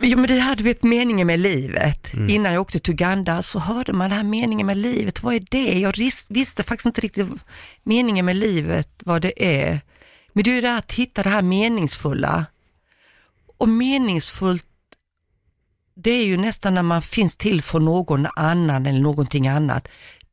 [0.00, 2.14] Ja, men det hade vi ett meningen med livet.
[2.28, 5.42] Innan jag åkte till Uganda så hörde man den här meningen med livet, vad är
[5.50, 5.78] det?
[5.78, 5.96] Jag
[6.28, 7.28] visste faktiskt inte riktigt
[7.82, 9.80] meningen med livet, vad det är.
[10.32, 12.46] Men det är det här att hitta det här meningsfulla.
[13.58, 14.66] Och meningsfullt,
[15.94, 19.88] det är ju nästan när man finns till för någon annan eller någonting annat.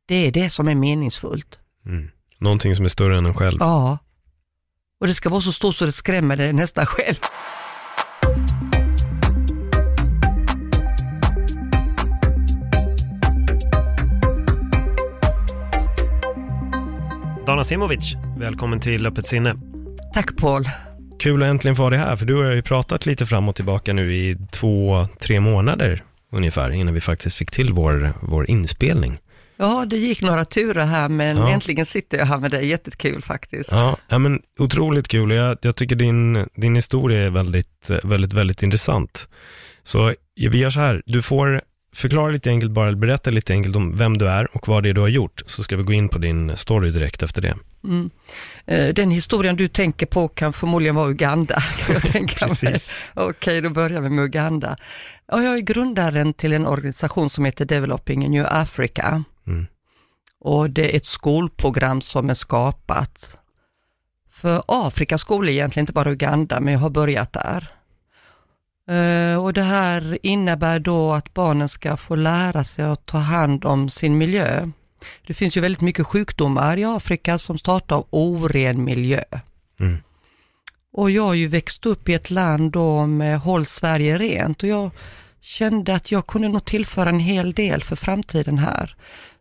[0.06, 1.58] Det är det som är meningsfullt.
[1.86, 2.10] Mm.
[2.38, 3.56] Någonting som är större än en själv.
[3.60, 3.98] Ja.
[5.00, 7.16] Och det ska vara så stort så det skrämmer det nästan själv.
[17.46, 19.54] Dana Simovic, välkommen till Öppet sinne.
[20.14, 20.64] Tack Paul.
[21.18, 23.56] Kul att äntligen få ha dig här, för du har ju pratat lite fram och
[23.56, 29.18] tillbaka nu i två, tre månader ungefär, innan vi faktiskt fick till vår, vår inspelning.
[29.56, 31.50] Ja, det gick några turer här, men Ja.
[31.50, 32.66] äntligen sitter jag här med dig.
[32.66, 33.70] Jättekul faktiskt.
[33.72, 38.32] Ja, ja men otroligt kul och jag, jag tycker din, din historia är väldigt, väldigt,
[38.32, 39.28] väldigt intressant.
[39.82, 40.14] Så
[40.50, 41.60] vi gör så här, du får
[41.94, 44.94] förklara lite enkelt bara, berätta lite enkelt om vem du är och vad det är
[44.94, 47.54] du har gjort, så ska vi gå in på din story direkt efter det.
[47.84, 48.10] Mm.
[48.66, 51.60] Eh, Den historien du tänker på kan förmodligen vara Uganda.
[51.86, 52.48] Kan jag tänka mig.
[52.48, 52.92] Precis.
[53.14, 54.76] Okej, då börjar vi med Uganda.
[55.26, 59.24] Ja, jag är grundaren till en organisation som heter Developing in New Africa.
[59.46, 59.66] Mm.
[60.40, 63.38] Och det är ett skolprogram som är skapat
[64.30, 67.68] för Afrikas skolor egentligen, inte bara Uganda, men jag har börjat där.
[68.88, 73.64] Eh, Och det här innebär då att barnen ska få lära sig att ta hand
[73.64, 74.70] om sin miljö.
[75.26, 79.22] Det finns ju väldigt mycket sjukdomar i Afrika som startar av oren miljö.
[79.80, 79.96] Mm.
[80.92, 84.68] Och jag har ju växt upp i ett land då med Håll Sverige rent och
[84.68, 84.90] jag
[85.40, 88.96] kände att jag kunde nog tillföra en hel del för framtiden här.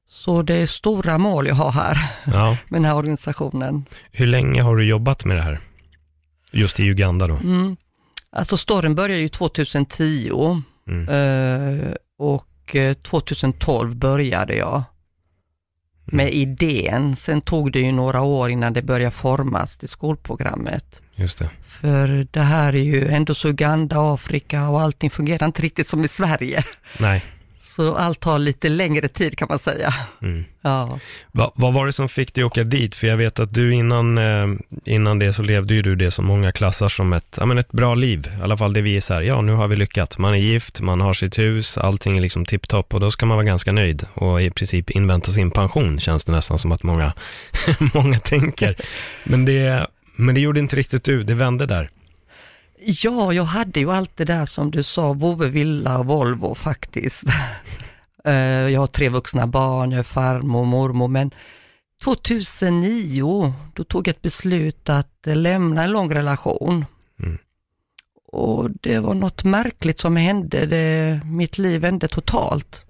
[0.08, 2.58] Så det är stora mål jag har här Ja.
[2.70, 3.86] med den här organisationen.
[4.12, 5.60] Hur länge har du jobbat med det här?
[6.52, 7.36] Just i Uganda då?
[7.36, 7.76] Mm.
[8.36, 11.10] Alltså storyn började ju 2010 Mm.
[11.10, 14.84] eh, och eh, 2012 började jag
[16.06, 17.16] med idén.
[17.16, 21.02] Sen tog det ju några år innan det började formas till skolprogrammet.
[21.16, 21.50] Just det.
[21.82, 26.06] För det här är ju ändå så Uganda, Afrika och allting fungerar inte riktigt som
[26.06, 26.64] i Sverige.
[27.00, 27.24] Nej.
[27.66, 29.94] Så allt tar lite längre tid kan man säga.
[30.22, 30.46] Mm.
[30.62, 31.00] Ja.
[31.32, 32.96] Va, vad var det som fick dig åka dit?
[32.96, 34.48] För jag vet att du innan, eh,
[34.86, 37.72] innan det så levde ju du det som många klassar som ett, ja, men ett
[37.72, 38.32] bra liv.
[38.40, 40.18] I alla fall det vi är så här, ja nu har vi lyckats.
[40.18, 43.38] Man är gift, man har sitt hus, allting är liksom tipptopp och då ska man
[43.38, 47.14] vara ganska nöjd och i princip invänta sin pension känns det nästan som att många,
[47.94, 48.76] många tänker.
[49.24, 51.90] Men det, men det gjorde inte riktigt du, det vände där.
[52.86, 57.24] Ja, jag hade ju allt det där som du sa, vovve, villa och Volvo faktiskt.
[58.26, 61.32] Eh, jag har tre vuxna barn, jag är farmor och mormor, men
[62.04, 66.86] 2009, då tog jag ett beslut att eh, lämna en lång relation.
[67.20, 67.38] Mm.
[68.28, 72.86] Och det var något märkligt som hände, det, mitt liv vände totalt.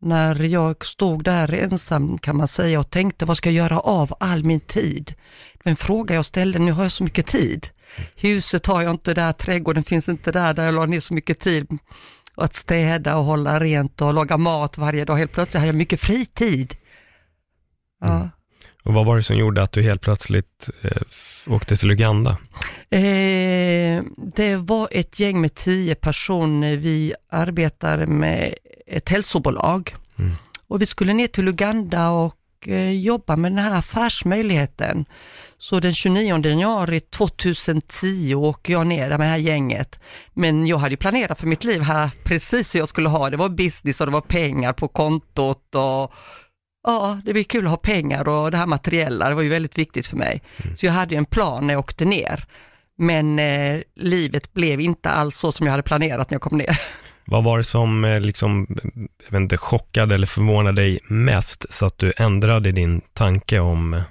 [0.00, 4.14] När jag stod där ensam kan man säga och tänkte, vad ska jag göra av
[4.20, 5.14] all min tid?
[5.52, 7.68] Det var en fråga jag ställde, nu har jag så mycket tid.
[8.16, 11.40] Huset har jag inte där, trädgården finns inte där, där jag la ner så mycket
[11.40, 11.68] tid.
[12.36, 15.16] Att städa och hålla rent och laga mat varje dag.
[15.16, 16.74] Helt plötsligt hade jag mycket fritid.
[18.00, 18.16] Ja.
[18.16, 18.28] Mm.
[18.84, 21.02] Och vad var det som gjorde att du helt plötsligt eh,
[21.46, 22.36] åkte till Uganda?
[22.90, 26.76] Eh, det var ett gäng med tio personer.
[26.76, 28.54] Vi arbetade med
[28.86, 29.96] ett hälsobolag.
[30.18, 30.32] Mm.
[30.66, 32.34] Och vi skulle ner till Uganda och
[32.68, 35.04] eh, jobba med den här affärsmöjligheten.
[35.58, 40.00] Så den 29 januari 2010 åker jag ner med det här gänget.
[40.32, 43.36] Men jag hade ju planerat för mitt liv här precis hur jag skulle ha det.
[43.36, 46.12] Var business och det var pengar på kontot och
[46.86, 49.48] ja, det var ju kul att ha pengar och det här materiella, det var ju
[49.48, 50.42] väldigt viktigt för mig.
[50.76, 52.44] Så jag hade ju en plan när jag åkte ner.
[52.96, 56.80] Men eh, livet blev inte alls så som jag hade planerat när jag kom ner.
[57.26, 58.66] Vad var det som eh, liksom,
[59.24, 63.94] jag vet inte, chockade eller förvånade dig mest så att du ändrade din tanke om
[63.94, 64.02] eh,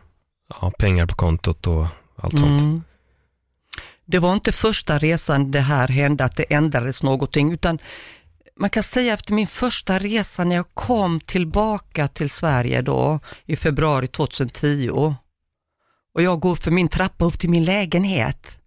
[0.61, 2.61] ja, pengar på kontot och allt sånt?
[2.61, 2.81] Mm.
[4.05, 7.79] Det var inte första resan det här hände, att det ändrades någonting, utan
[8.55, 13.55] man kan säga efter min första resa när jag kom tillbaka till Sverige då i
[13.55, 14.89] februari 2010
[16.13, 18.59] och jag går för min trappa upp till min lägenhet.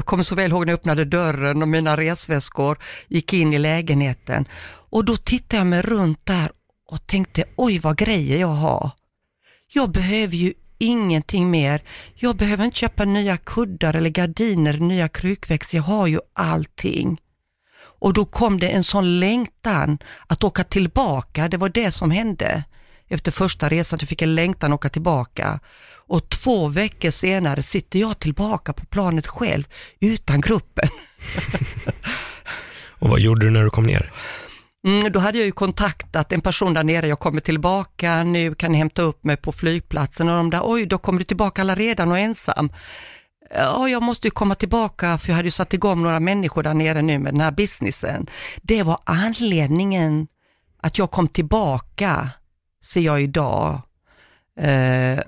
[0.00, 3.58] Jag kommer så väl ihåg när jag öppnade dörren och mina resväskor gick in i
[3.58, 4.48] lägenheten.
[4.90, 6.52] Och då tittade jag mig runt där
[6.88, 8.90] och tänkte, oj vad grejer jag har.
[9.72, 11.82] Jag behöver ju ingenting mer.
[12.14, 15.76] Jag behöver inte köpa nya kuddar eller gardiner, nya krukväxter.
[15.76, 17.20] Jag har ju allting.
[17.80, 21.48] Och då kom det en sån längtan att åka tillbaka.
[21.48, 22.64] Det var det som hände
[23.08, 23.98] efter första resan.
[24.02, 25.60] Jag fick en längtan att åka tillbaka.
[26.10, 29.64] Och två veckor senare sitter jag tillbaka på planet själv
[30.00, 30.88] utan gruppen.
[32.98, 34.12] och vad gjorde du när du kom ner?
[34.86, 38.72] Mm, då hade jag ju kontaktat en person där nere, jag kommer tillbaka, nu kan
[38.72, 41.74] ni hämta upp mig på flygplatsen och de där, oj, då kommer du tillbaka alla
[41.74, 42.72] redan och ensam.
[43.50, 46.74] Ja, jag måste ju komma tillbaka för jag hade ju satt igång några människor där
[46.74, 48.26] nere nu med den här businessen.
[48.62, 50.26] Det var anledningen
[50.82, 52.28] att jag kom tillbaka,
[52.84, 53.80] ser jag idag.
[54.60, 55.18] Eh,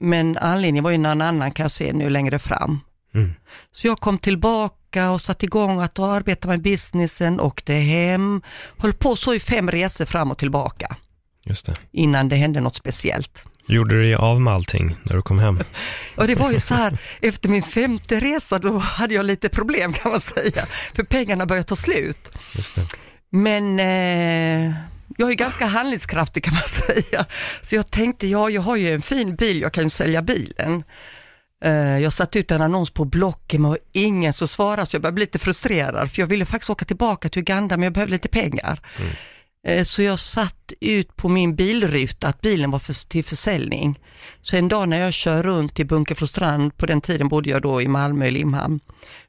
[0.00, 2.80] men anledningen var ju någon annan kan jag se nu längre fram.
[3.14, 3.34] Mm.
[3.72, 8.42] Så jag kom tillbaka och satte igång att arbeta med businessen, åkte hem,
[8.78, 10.96] höll på så i fem resor fram och tillbaka.
[11.44, 11.74] Just det.
[11.92, 13.44] Innan det hände något speciellt.
[13.68, 15.60] Gjorde du dig av med allting när du kom hem?
[16.16, 19.92] Ja, det var ju så här, efter min femte resa då hade jag lite problem
[19.92, 22.38] kan man säga, för pengarna började ta slut.
[22.54, 22.86] Just det.
[23.30, 24.74] Men eh,
[25.16, 27.26] jag är ganska handlingskraftig kan man säga,
[27.62, 30.84] så jag tänkte, ja, jag har ju en fin bil, jag kan ju sälja bilen.
[31.64, 35.14] Eh, jag satte ut en annons på Blocket men ingen som svarade så jag började
[35.14, 38.28] bli lite frustrerad för jag ville faktiskt åka tillbaka till Uganda men jag behövde lite
[38.28, 38.80] pengar.
[38.98, 39.12] Mm.
[39.66, 44.00] Eh, så jag satt ut på min bilruta att bilen var för, till försäljning.
[44.42, 47.82] Så en dag när jag kör runt till Bunkeflostrand, på den tiden bodde jag då
[47.82, 48.80] i Malmö i Limhamn,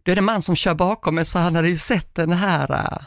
[0.04, 2.32] då är det en man som kör bakom mig så han hade ju sett den
[2.32, 2.98] här, eh,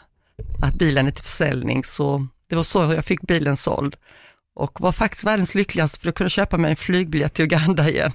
[0.61, 3.95] att bilen är till försäljning så det var så jag fick bilen såld
[4.55, 8.11] och var faktiskt världens lyckligaste för att kunna köpa mig en flygbiljett till Uganda igen.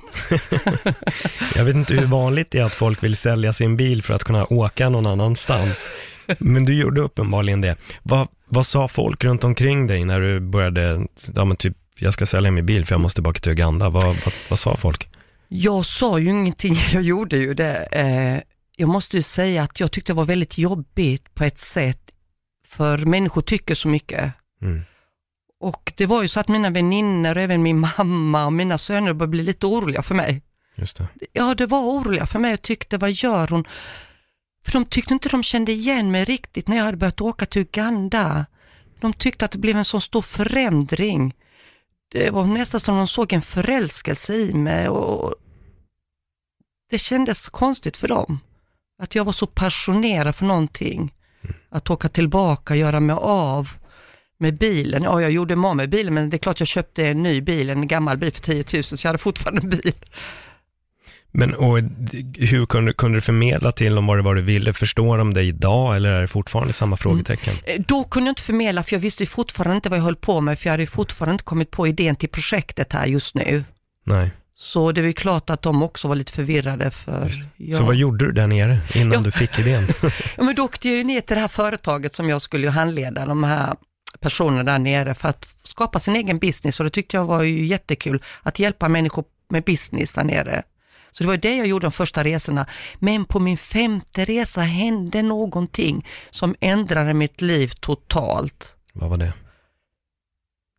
[1.54, 4.24] jag vet inte hur vanligt det är att folk vill sälja sin bil för att
[4.24, 5.88] kunna åka någon annanstans.
[6.38, 7.76] Men du gjorde uppenbarligen det.
[8.02, 12.26] Vad, vad sa folk runt omkring dig när du började, ja men typ, jag ska
[12.26, 13.88] sälja min bil för jag måste tillbaka till Uganda.
[13.88, 15.08] Vad, vad, vad sa folk?
[15.48, 17.76] Jag sa ju ingenting, jag gjorde ju det.
[17.76, 18.40] Eh,
[18.76, 22.00] jag måste ju säga att jag tyckte det var väldigt jobbigt på ett sätt,
[22.66, 24.32] för människor tycker så mycket.
[24.62, 24.82] Mm.
[25.60, 29.30] Och det var ju så att mina vänner, även min mamma och mina söner började
[29.30, 30.42] bli lite oroliga för mig.
[30.74, 31.08] Just det.
[31.32, 33.64] Ja, det var oroliga för mig och tyckte, vad gör hon?
[34.64, 37.62] För de tyckte inte de kände igen mig riktigt när jag hade börjat åka till
[37.62, 38.46] Uganda.
[39.00, 41.34] De tyckte att det blev en så stor förändring.
[42.12, 45.34] Det var nästan som de såg en förälskelse i mig och
[46.90, 48.40] det kändes konstigt för dem.
[48.98, 51.12] Att jag var så passionerad för någonting.
[51.76, 51.82] Mm.
[51.82, 53.68] Att åka tillbaka, göra mig av
[54.38, 55.02] med bilen.
[55.02, 57.40] Ja, jag gjorde mig av med bilen, men det är klart jag köpte en ny
[57.40, 59.94] bil, en gammal bil för 10 000, så jag hade fortfarande en bil.
[61.30, 61.78] Men och
[62.38, 64.72] hur kunde, kunde du förmedla till dem vad det var du ville?
[64.72, 67.54] Förstår de dig idag eller är det fortfarande samma frågetecken?
[67.66, 67.84] Mm.
[67.88, 70.58] Då kunde jag inte förmedla för jag visste fortfarande inte vad jag höll på med
[70.58, 73.64] för jag hade fortfarande inte kommit på idén till projektet här just nu.
[74.04, 74.30] Nej.
[74.58, 77.32] Så det var klart att de också var lite förvirrade för...
[77.56, 77.76] Ja.
[77.76, 79.20] Så vad gjorde du där nere innan ja.
[79.20, 79.88] du fick idén?
[80.36, 83.26] ja men då åkte jag ju ner till det här företaget som jag skulle handleda,
[83.26, 83.76] de här
[84.20, 87.66] personer där nere för att skapa sin egen business och det tyckte jag var ju
[87.66, 90.62] jättekul att hjälpa människor med business där nere.
[91.12, 92.66] Så det var det jag gjorde de första resorna.
[92.98, 98.76] Men på min femte resa hände någonting som ändrade mitt liv totalt.
[98.92, 99.32] Vad var det?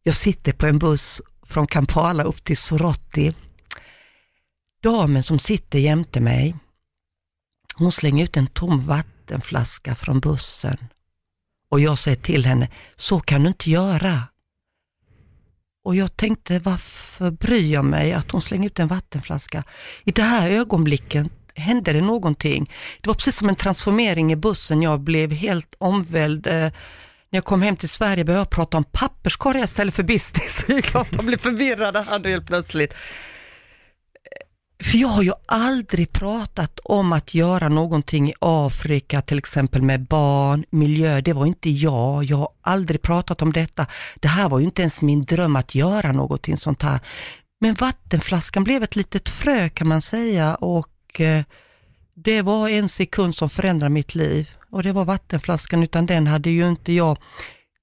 [0.04, 3.34] Jag sitter på en buss från Kampala upp till Soroti.
[4.82, 6.56] Damen som sitter jämte mig,
[7.76, 10.78] hon slänger ut en tom vattenflaska från bussen
[11.70, 14.24] och jag säger till henne, så kan du inte göra.
[15.84, 19.64] Och jag tänkte, varför bryr jag mig att hon slänger ut en vattenflaska?
[20.04, 22.72] I det här ögonblicket hände det någonting.
[23.02, 24.82] Det var precis som en transformering i bussen.
[24.82, 26.48] Jag blev helt omvälld.
[26.48, 26.54] Eh,
[27.30, 30.64] när jag kom hem till Sverige började jag prata om papperskorgar istället för business.
[30.68, 32.94] Det är klart de blev förvirrade här helt plötsligt.
[34.80, 40.06] För jag har ju aldrig pratat om att göra någonting i Afrika, till exempel med
[40.08, 41.22] barn, miljö.
[41.22, 42.24] Det var inte jag.
[42.24, 43.86] Jag har aldrig pratat om detta.
[44.16, 47.00] Det här var ju inte ens min dröm att göra någonting sånt här.
[47.60, 51.44] Men vattenflaskan blev ett litet frö kan man säga och eh,
[52.14, 54.50] det var en sekund som förändrade mitt liv.
[54.70, 57.18] Och det var vattenflaskan, utan den hade ju inte jag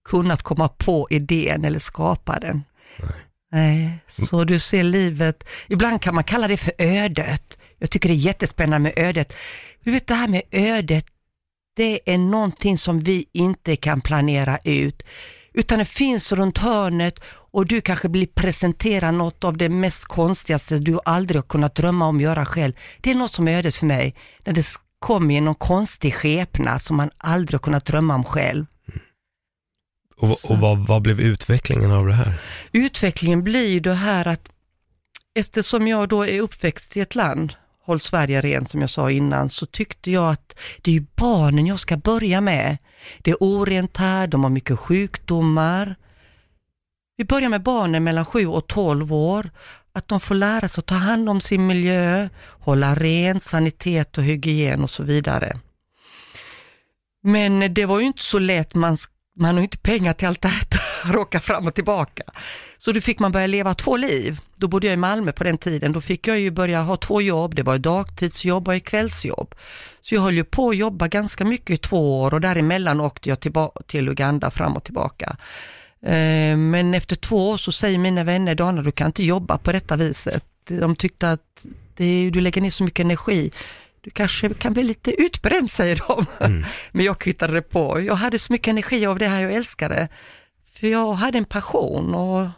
[0.09, 2.65] kunnat komma på idén eller skapa den.
[2.99, 3.24] Nej.
[3.55, 7.59] Nej, så du ser livet, ibland kan man kalla det för ödet.
[7.79, 9.33] Jag tycker det är jättespännande med ödet.
[9.85, 11.07] Du vet det här med ödet,
[11.77, 15.03] det är någonting som vi inte kan planera ut,
[15.53, 20.79] utan det finns runt hörnet och du kanske blir presenterad något av det mest konstigaste
[20.79, 22.73] du aldrig har kunnat drömma om att göra själv.
[23.01, 24.67] Det är något som är ödet för mig, när det
[24.99, 28.67] kom i någon konstig skepnad som man aldrig kunnat drömma om själv.
[30.25, 32.35] Och, och vad, vad blev utvecklingen av det här?
[32.73, 34.49] Utvecklingen blir ju det här att
[35.35, 37.53] eftersom jag då är uppväxt i ett land,
[37.87, 41.67] Håll Sverige rent som jag sa innan, så tyckte jag att det är ju barnen
[41.67, 42.79] jag ska börja med.
[43.19, 45.97] Det är orent här, de har mycket sjukdomar.
[47.17, 49.51] Vi börjar med barnen mellan 7 och 12 år,
[49.93, 52.29] att de får lära sig att ta hand om sin miljö,
[52.61, 55.59] hålla rent, sanitet och hygien och så vidare.
[57.23, 58.99] Men det var ju inte så lätt, man,
[59.37, 62.23] man har ju inte pengar till allt det här, åka fram och tillbaka.
[62.79, 64.39] Så då fick man börja leva två liv.
[64.57, 65.93] Då bodde jag i Malmö på den tiden.
[65.93, 67.55] Då fick jag ju börja ha två jobb.
[67.55, 69.55] Det var dagtidsjobb och kvällsjobb.
[70.01, 73.29] Så jag höll ju på att jobba ganska mycket i två år och däremellan åkte
[73.29, 73.41] jag
[73.87, 75.37] till Uganda fram och tillbaka.
[76.03, 79.73] Eh, men efter två år så säger mina vänner, Dana du kan inte jobba på
[79.73, 80.45] detta viset.
[80.69, 81.65] De tyckte att
[81.97, 83.51] det, du lägger ner så mycket energi.
[84.05, 86.27] Du kanske kan bli lite utbränd, säger de.
[86.45, 86.65] Mm.
[86.93, 88.01] Men jag kvittade på.
[88.01, 90.09] Jag hade så mycket energi av det här jag älskade.
[90.75, 92.49] För jag hade en passion och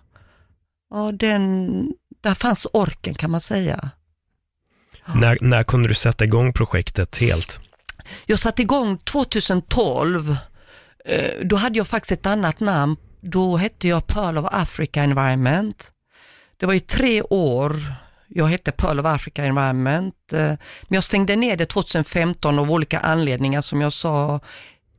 [0.90, 1.68] ja, den,
[2.20, 3.90] där fanns orken kan man säga.
[5.06, 5.14] Ja.
[5.14, 7.60] När, när kunde du sätta igång projektet helt?
[8.26, 10.36] Jag satte igång 2012.
[11.04, 12.96] Eh, då hade jag faktiskt ett annat namn.
[13.20, 15.92] Då hette jag Pearl of Africa Environment.
[16.56, 17.82] Det var i tre år
[18.28, 23.00] jag hette Pearl of Africa Environment, eh, men jag stängde ner det 2015 av olika
[23.00, 24.40] anledningar som jag sa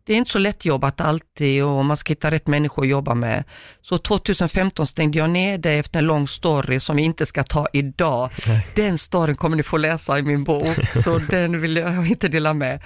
[0.07, 3.13] det är inte så lätt jobbat alltid och man ska hitta rätt människor att jobba
[3.13, 3.43] med.
[3.81, 7.67] Så 2015 stängde jag ner det efter en lång story som vi inte ska ta
[7.73, 8.29] idag.
[8.47, 8.67] Nej.
[8.75, 12.53] Den storyn kommer ni få läsa i min bok, så den vill jag inte dela
[12.53, 12.81] med.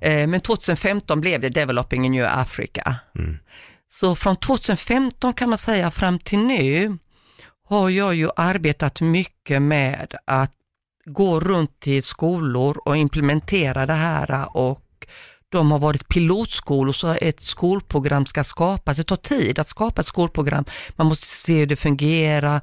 [0.00, 2.94] Eh, men 2015 blev det Developing in New Africa.
[3.18, 3.38] Mm.
[3.88, 6.98] Så från 2015 kan man säga fram till nu
[7.66, 10.52] har jag ju arbetat mycket med att
[11.04, 14.82] gå runt till skolor och implementera det här och
[15.48, 18.96] de har varit pilotskolor så ett skolprogram ska skapas.
[18.96, 20.64] Det tar tid att skapa ett skolprogram.
[20.96, 22.60] Man måste se hur det fungerar.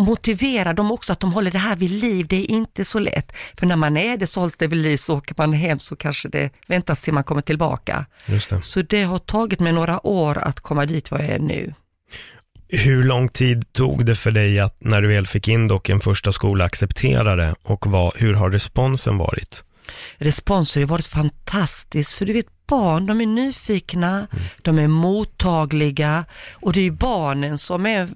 [0.00, 3.32] Motivera dem också att de håller det här vid liv, det är inte så lätt.
[3.58, 5.96] För när man är det så hålls det vid liv, så åker man hem så
[5.96, 8.06] kanske det väntas till man kommer tillbaka.
[8.26, 8.62] Just det.
[8.62, 11.74] Så det har tagit mig några år att komma dit var jag är nu.
[12.72, 16.00] Hur lång tid tog det för dig att när du väl fick in dock en
[16.00, 19.64] första skola acceptera det och vad, hur har responsen varit?
[20.18, 24.44] responsen har varit fantastisk, för du vet barn, de är nyfikna, mm.
[24.62, 28.08] de är mottagliga och det är barnen som är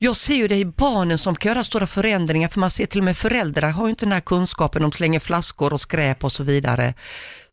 [0.00, 3.00] jag ser ju det i barnen som kan göra stora förändringar, för man ser till
[3.00, 6.32] och med föräldrar har ju inte den här kunskapen, de slänger flaskor och skräp och
[6.32, 6.94] så vidare.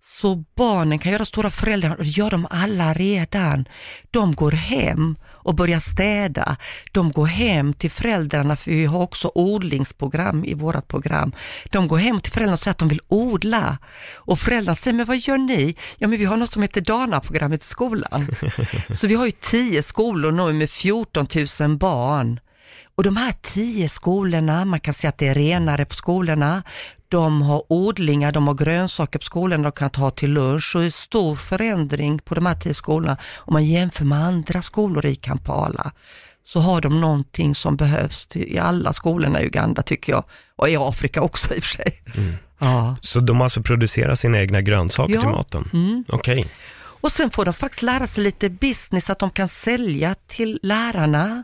[0.07, 3.65] Så barnen kan göra stora förändringar och det gör de alla redan.
[4.11, 6.57] De går hem och börjar städa.
[6.91, 11.31] De går hem till föräldrarna, för vi har också odlingsprogram i vårt program.
[11.71, 13.77] De går hem till föräldrarna och säger att de vill odla.
[14.13, 15.75] Och föräldrarna säger, men vad gör ni?
[15.97, 18.27] Ja, men vi har något som heter Dana-programmet i skolan.
[18.93, 21.27] Så vi har ju tio skolor nu med 14
[21.59, 22.39] 000 barn.
[22.95, 26.63] Och de här tio skolorna, man kan säga att det är renare på skolorna,
[27.09, 30.87] de har odlingar, de har grönsaker på skolorna de kan ta till lunch och det
[30.87, 33.17] är stor förändring på de här tio skolorna.
[33.37, 35.91] Om man jämför med andra skolor i Kampala
[36.43, 40.23] så har de någonting som behövs i alla skolorna i Uganda tycker jag.
[40.55, 42.01] Och i Afrika också i och för sig.
[42.15, 42.33] Mm.
[42.59, 42.95] Ja.
[43.01, 45.21] Så de alltså producerar sina egna grönsaker ja.
[45.21, 45.69] till maten?
[45.73, 46.05] Mm.
[46.07, 46.39] Okej.
[46.39, 46.51] Okay.
[47.05, 51.43] Och sen får de faktiskt lära sig lite business, att de kan sälja till lärarna.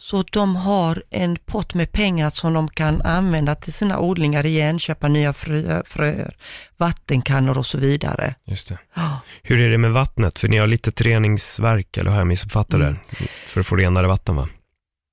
[0.00, 4.78] Så de har en pott med pengar som de kan använda till sina odlingar igen,
[4.78, 6.36] köpa nya frö, fröer,
[6.76, 8.34] vattenkannor och så vidare.
[8.44, 8.78] Just det.
[8.94, 9.20] Ja.
[9.42, 10.38] Hur är det med vattnet?
[10.38, 12.92] För ni har lite reningsverk, eller har jag missuppfattat mm.
[12.92, 13.26] det?
[13.46, 14.48] För att få renare vatten va?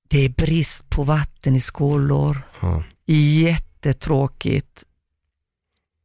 [0.08, 2.42] Det är brist på vatten i skolor.
[2.60, 2.82] Ja.
[3.06, 4.84] Jättetråkigt.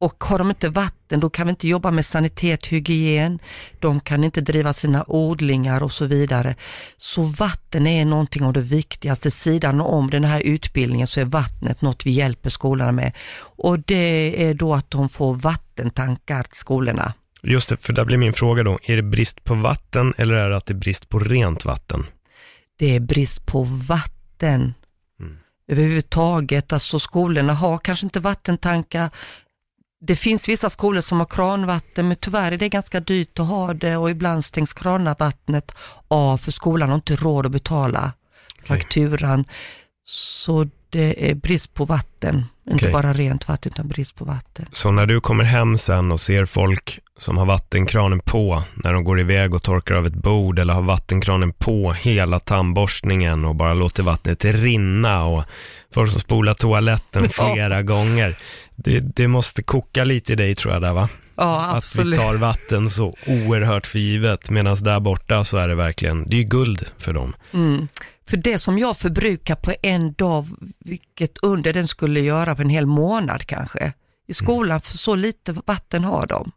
[0.02, 3.40] Och har de inte vatten, då kan vi inte jobba med sanitet, hygien,
[3.80, 6.56] de kan inte driva sina odlingar och så vidare.
[6.98, 9.32] Så vatten är någonting av det viktigaste.
[9.32, 13.12] Sidan om den här utbildningen så är vattnet något vi hjälper skolorna med.
[13.58, 17.14] Och det är då att de får vattentankar till skolorna.
[17.44, 20.50] Just det, för där blir min fråga då, är det brist på vatten eller är
[20.50, 22.06] det att det är brist på rent vatten?
[22.80, 24.74] Det är brist på vatten.
[25.20, 25.38] Mm.
[25.68, 29.10] Överhuvudtaget, alltså skolorna har kanske inte vattentankar,
[30.04, 33.74] det finns vissa skolor som har kranvatten, men tyvärr är det ganska dyrt att ha
[33.74, 35.72] det och ibland stängs kranvattnet
[36.08, 38.14] av för skolan har inte råd att betala
[38.64, 38.78] okay.
[38.78, 39.46] fakturan.
[40.04, 42.74] Så det är brist på vatten, okay.
[42.74, 44.66] inte bara rent vatten utan brist på vatten.
[44.72, 49.04] Så när du kommer hem sen och ser folk som har vattenkranen på när de
[49.04, 53.74] går iväg och torkar av ett bord eller har vattenkranen på hela tandborstningen och bara
[53.74, 55.44] låter vattnet rinna och
[55.94, 57.82] folk som spolar toaletten flera ja.
[57.82, 58.38] gånger.
[58.76, 61.10] Det, det, måste koka lite i dig tror jag där va?
[61.36, 62.18] Ja, absolut.
[62.18, 66.30] Att vi tar vatten så oerhört för givet medan där borta så är det verkligen,
[66.30, 67.36] det är guld för dem.
[67.54, 67.88] Mm.
[68.28, 70.46] För det som jag förbrukar på en dag,
[70.80, 73.94] vilket under den skulle göra på en hel månad kanske.
[74.28, 76.52] I skolan, för så lite vatten har de.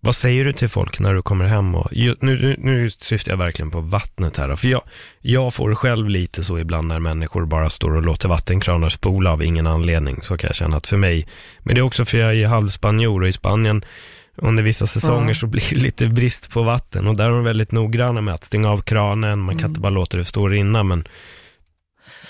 [0.00, 1.74] Vad säger du till folk när du kommer hem?
[1.74, 4.56] Och, nu, nu, nu syftar jag verkligen på vattnet här.
[4.56, 4.82] För jag,
[5.20, 9.42] jag får själv lite så ibland när människor bara står och låter vattenkranar spola av
[9.42, 10.22] ingen anledning.
[10.22, 11.26] Så kan jag känna att för mig,
[11.58, 13.84] men det är också för jag är halvspanjor och i Spanien
[14.36, 15.34] under vissa säsonger mm.
[15.34, 18.44] så blir det lite brist på vatten och där är de väldigt noggranna med att
[18.44, 19.70] stänga av kranen, man kan mm.
[19.70, 21.04] inte bara låta det stå och rinna men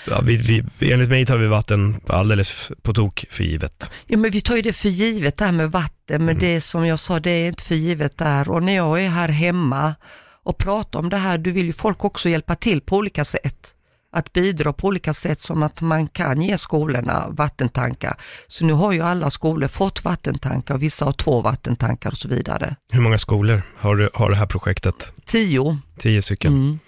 [0.07, 3.91] ja, vi, vi, enligt mig tar vi vatten alldeles på tok för givet.
[4.07, 6.39] Ja men vi tar ju det för givet det här med vatten, men mm.
[6.39, 9.29] det som jag sa, det är inte för givet där och när jag är här
[9.29, 9.95] hemma
[10.43, 13.73] och pratar om det här, du vill ju folk också hjälpa till på olika sätt
[14.11, 18.17] att bidra på olika sätt som att man kan ge skolorna vattentankar.
[18.47, 22.75] Så nu har ju alla skolor fått vattentankar, vissa har två vattentankar och så vidare.
[22.91, 25.13] Hur många skolor har, du, har det här projektet?
[25.25, 25.77] Tio.
[25.97, 26.53] Tio stycken.
[26.53, 26.79] Mm.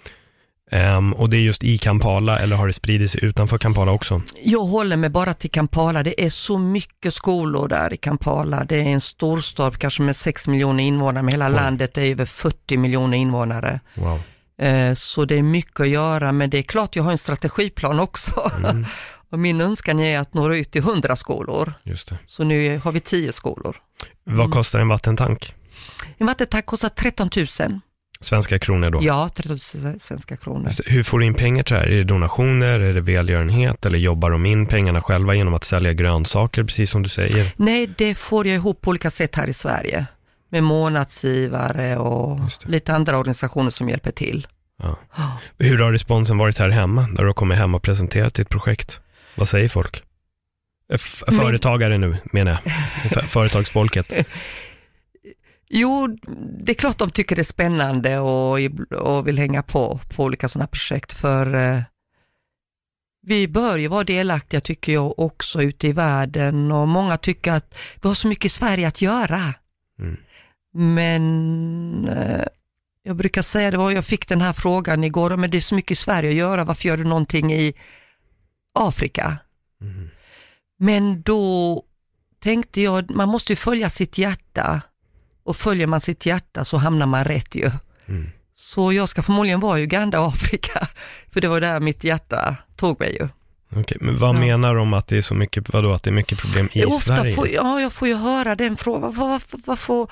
[0.72, 4.22] Um, och det är just i Kampala eller har det spridit sig utanför Kampala också?
[4.42, 6.02] Jag håller mig bara till Kampala.
[6.02, 8.64] Det är så mycket skolor där i Kampala.
[8.64, 11.56] Det är en storstad, kanske med 6 miljoner invånare, men hela wow.
[11.56, 13.80] landet är över 40 miljoner invånare.
[13.94, 14.20] Wow.
[14.62, 18.00] Uh, så det är mycket att göra, men det är klart jag har en strategiplan
[18.00, 18.50] också.
[18.64, 18.86] Mm.
[19.30, 21.72] och min önskan är att nå ut till 100 skolor.
[21.82, 22.18] Just det.
[22.26, 23.76] Så nu har vi 10 skolor.
[24.24, 24.50] Vad mm.
[24.50, 25.54] kostar en vattentank?
[26.18, 27.80] En vattentank kostar 13 000.
[28.22, 28.98] Svenska kronor då?
[29.02, 29.58] Ja, 30
[30.00, 30.70] svenska kronor.
[30.86, 31.86] Hur får du in pengar till det här?
[31.86, 35.92] Är det donationer, är det välgörenhet eller jobbar de in pengarna själva genom att sälja
[35.92, 37.52] grönsaker, precis som du säger?
[37.56, 40.06] Nej, det får jag ihop på olika sätt här i Sverige.
[40.48, 44.46] Med månadsgivare och lite andra organisationer som hjälper till.
[44.82, 44.98] Ja.
[45.58, 49.00] Hur har responsen varit här hemma, när du har kommit hem och presenterat ditt projekt?
[49.34, 50.02] Vad säger folk?
[50.92, 53.24] F företagare nu, menar jag.
[53.28, 54.12] Företagsfolket.
[55.72, 56.16] Jo,
[56.64, 58.58] det är klart de tycker det är spännande och,
[58.96, 61.82] och vill hänga på, på olika sådana projekt för eh,
[63.22, 67.74] vi bör ju vara delaktiga tycker jag också ute i världen och många tycker att
[68.02, 69.54] vi har så mycket i Sverige att göra.
[69.98, 70.16] Mm.
[70.72, 72.44] Men eh,
[73.02, 75.74] jag brukar säga, det var, jag fick den här frågan igår, men det är så
[75.74, 77.74] mycket i Sverige att göra, varför gör du någonting i
[78.74, 79.38] Afrika?
[79.80, 80.08] Mm.
[80.78, 81.82] Men då
[82.38, 84.82] tänkte jag, man måste ju följa sitt hjärta
[85.44, 87.70] och följer man sitt hjärta så hamnar man rätt ju.
[88.06, 88.26] Mm.
[88.54, 90.88] Så jag ska förmodligen vara i Uganda och Afrika,
[91.32, 93.28] för det var där mitt hjärta tog mig ju.
[93.76, 94.40] Okej, men vad ja.
[94.40, 96.84] menar du om att det är så mycket, vadå, att det är mycket problem i
[96.84, 97.34] Ofta Sverige?
[97.34, 100.06] Får, ja, jag får ju höra den frågan, varför, varför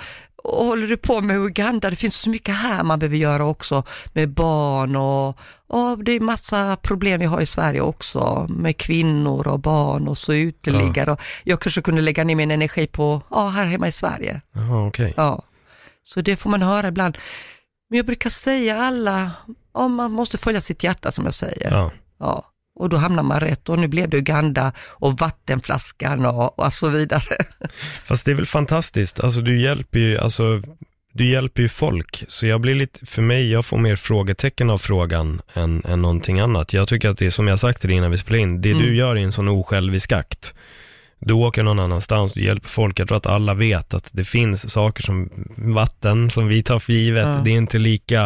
[0.44, 1.90] håller du på med Uganda?
[1.90, 5.38] Det finns så mycket här man behöver göra också med barn och,
[5.68, 10.18] och det är massa problem vi har i Sverige också med kvinnor och barn och
[10.18, 11.10] så uteliggare.
[11.10, 11.16] Ja.
[11.44, 14.40] jag kanske kunde lägga ner min energi på, ja, här hemma i Sverige.
[14.54, 14.86] Okej.
[14.86, 15.12] Okay.
[15.16, 15.42] Ja,
[16.02, 17.18] så det får man höra ibland.
[17.90, 19.30] Men jag brukar säga alla,
[19.74, 21.70] ja, man måste följa sitt hjärta som jag säger.
[21.70, 21.90] Ja.
[22.18, 22.44] ja.
[22.78, 26.88] Och då hamnar man rätt och nu blev det Uganda och vattenflaskan och, och så
[26.88, 27.44] vidare.
[28.04, 30.62] Fast det är väl fantastiskt, alltså du hjälper ju, alltså
[31.18, 34.78] du hjälper ju folk, så jag blir lite, för mig, jag får mer frågetecken av
[34.78, 36.72] frågan än, än någonting annat.
[36.72, 38.70] Jag tycker att det är som jag sagt till dig innan vi spelar in, det
[38.70, 38.82] mm.
[38.82, 40.54] du gör är en sån osjälvisk akt.
[41.20, 43.00] Du åker någon annanstans, du hjälper folk.
[43.00, 46.92] Jag tror att alla vet att det finns saker som vatten som vi tar för
[46.92, 47.26] givet.
[47.26, 47.40] Ja.
[47.44, 48.22] Det är inte lika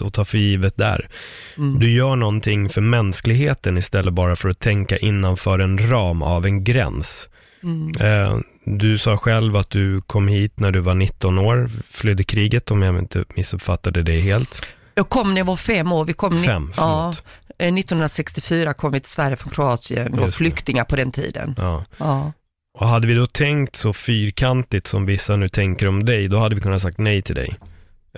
[0.00, 1.08] att ta för givet där.
[1.56, 1.78] Mm.
[1.78, 6.64] Du gör någonting för mänskligheten istället bara för att tänka innanför en ram av en
[6.64, 7.28] gräns.
[7.62, 7.92] Mm.
[8.00, 12.70] Eh, du sa själv att du kom hit när du var 19 år, flydde kriget
[12.70, 14.66] om jag inte missuppfattade det helt.
[14.94, 16.04] Jag kom när jag var fem år.
[16.04, 17.14] Vi kom fem, ja,
[17.58, 20.12] 1964 kom vi till Sverige från Kroatien.
[20.12, 21.54] Vi var flyktingar på den tiden.
[21.58, 21.84] Ja.
[21.98, 22.32] ja.
[22.78, 26.54] Och hade vi då tänkt så fyrkantigt som vissa nu tänker om dig, då hade
[26.54, 27.56] vi kunnat sagt nej till dig.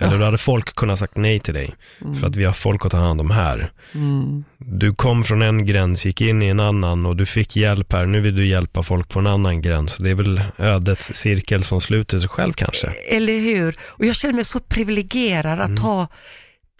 [0.01, 1.75] Eller då hade folk kunnat sagt nej till dig.
[2.01, 2.15] Mm.
[2.15, 3.71] För att vi har folk att ta hand om här.
[3.93, 4.43] Mm.
[4.57, 8.05] Du kom från en gräns, gick in i en annan och du fick hjälp här.
[8.05, 9.97] Nu vill du hjälpa folk på en annan gräns.
[9.97, 12.87] Det är väl ödets cirkel som sluter sig själv kanske.
[12.87, 13.77] Eller hur?
[13.81, 15.81] Och jag känner mig så privilegierad att mm.
[15.81, 16.07] ha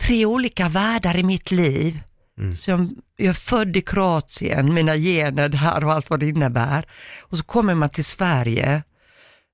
[0.01, 1.99] tre olika världar i mitt liv.
[2.39, 2.55] Mm.
[2.55, 6.85] Så jag, jag, är född i Kroatien, mina gener där och allt vad det innebär.
[7.21, 8.83] Och så kommer man till Sverige,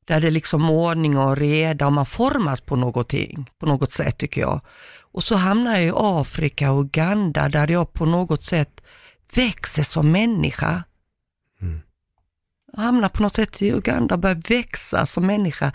[0.05, 4.17] där det är liksom ordning och reda och man formas på någonting, på något sätt
[4.17, 4.61] tycker jag.
[4.99, 8.81] Och så hamnar jag i Afrika och Uganda där jag på något sätt
[9.35, 10.83] växer som människa.
[11.61, 11.81] Mm.
[12.77, 15.71] Hamnar på något sätt i Uganda och börjar växa som människa.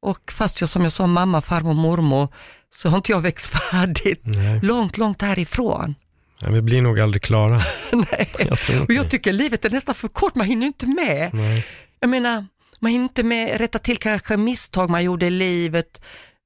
[0.00, 2.28] Och fast jag som jag sa, mamma, farmor, mormor,
[2.70, 4.20] så har inte jag växt färdigt.
[4.24, 4.60] Nej.
[4.62, 5.94] Långt, långt härifrån.
[6.40, 7.62] Ja, vi blir nog aldrig klara.
[7.92, 8.30] Nej.
[8.38, 11.34] Jag Och jag tycker livet är nästan för kort, man hinner inte med.
[11.34, 11.66] Nej.
[12.00, 12.46] Jag menar,
[12.80, 16.00] man hinner inte med rätta till kanske misstag man gjorde i livet.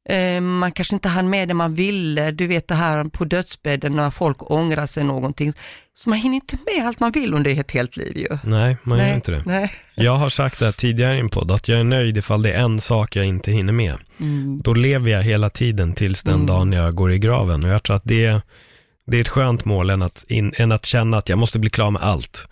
[0.08, 2.30] Eh, man kanske inte hann med det man ville.
[2.30, 5.52] Du vet det här på dödsbädden när folk ångrar sig någonting.
[5.94, 8.38] Så man hinner inte med allt man vill under ett helt liv ju.
[8.44, 9.42] Nej, man gör nej, inte det.
[9.46, 9.72] Nej.
[9.94, 12.52] Jag har sagt det här tidigare i en podd, att jag är nöjd ifall det
[12.52, 13.94] är en sak jag inte hinner med.
[14.20, 14.58] Mm.
[14.64, 16.46] Då lever jag hela tiden tills den Mm.
[16.46, 17.64] dagen jag går i graven.
[17.64, 18.40] Och jag tror att det
[19.06, 21.70] det är ett skönt mål än att, in, än att känna att jag måste bli
[21.70, 22.48] klar med allt.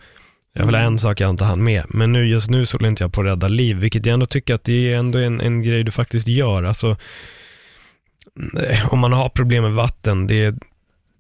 [0.53, 0.93] Jag vill ha Mm.
[0.93, 3.21] en sak jag inte hann med, men nu, just nu så håller inte jag på
[3.21, 5.91] att rädda liv, vilket jag ändå tycker att det är ändå en, en grej du
[5.91, 6.63] faktiskt gör.
[6.63, 6.97] Alltså,
[8.91, 10.55] om man har problem med vatten, det är,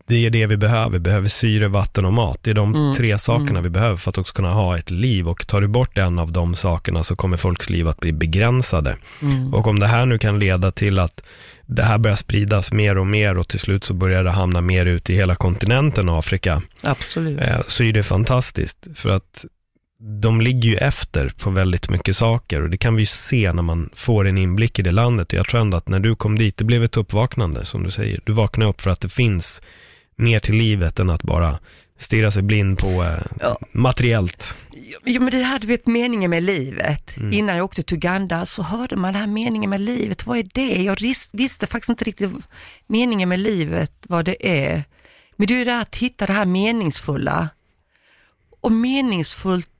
[0.08, 0.90] det är det vi behöver.
[0.90, 2.38] Vi behöver syre, vatten och mat.
[2.42, 3.62] Det är de Mm, tre sakerna mm.
[3.62, 5.28] vi behöver för att också kunna ha ett liv.
[5.28, 8.96] Och tar du bort en av de sakerna så kommer folks liv att bli begränsade.
[9.22, 9.54] Mm.
[9.54, 11.22] Och om det här nu kan leda till att
[11.66, 14.86] det här börjar spridas mer och mer och till slut så börjar det hamna mer
[14.86, 17.40] ut i hela kontinenten Afrika, Absolut.
[17.40, 18.86] eh, så är det fantastiskt.
[18.94, 19.44] För att
[20.22, 23.62] de ligger ju efter på väldigt mycket saker och det kan vi ju se när
[23.62, 25.32] man får en inblick i det landet.
[25.32, 27.90] Och jag tror ändå att när du kom dit, det blev ett uppvaknande som du
[27.90, 28.20] säger.
[28.24, 29.62] Du vaknade upp för att det finns
[30.18, 31.58] mer till livet än att bara
[31.98, 33.58] stirra sig blind på eh, Ja.
[33.72, 34.56] materiellt.
[35.04, 37.16] Jo men det här du vet meningen med livet.
[37.16, 37.32] Mm.
[37.32, 40.46] Innan jag åkte till Uganda så hörde man det här meningen med livet, vad är
[40.54, 40.82] det?
[40.82, 41.00] Jag
[41.32, 42.30] visste faktiskt inte riktigt
[42.86, 44.84] meningen med livet, vad det är.
[45.36, 47.48] Men det är ju det här att hitta det här meningsfulla.
[48.60, 49.70] Och meningsfullt,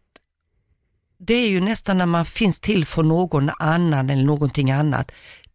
[1.19, 5.11] det är ju nästan när man finns till för någon annan eller någonting annat.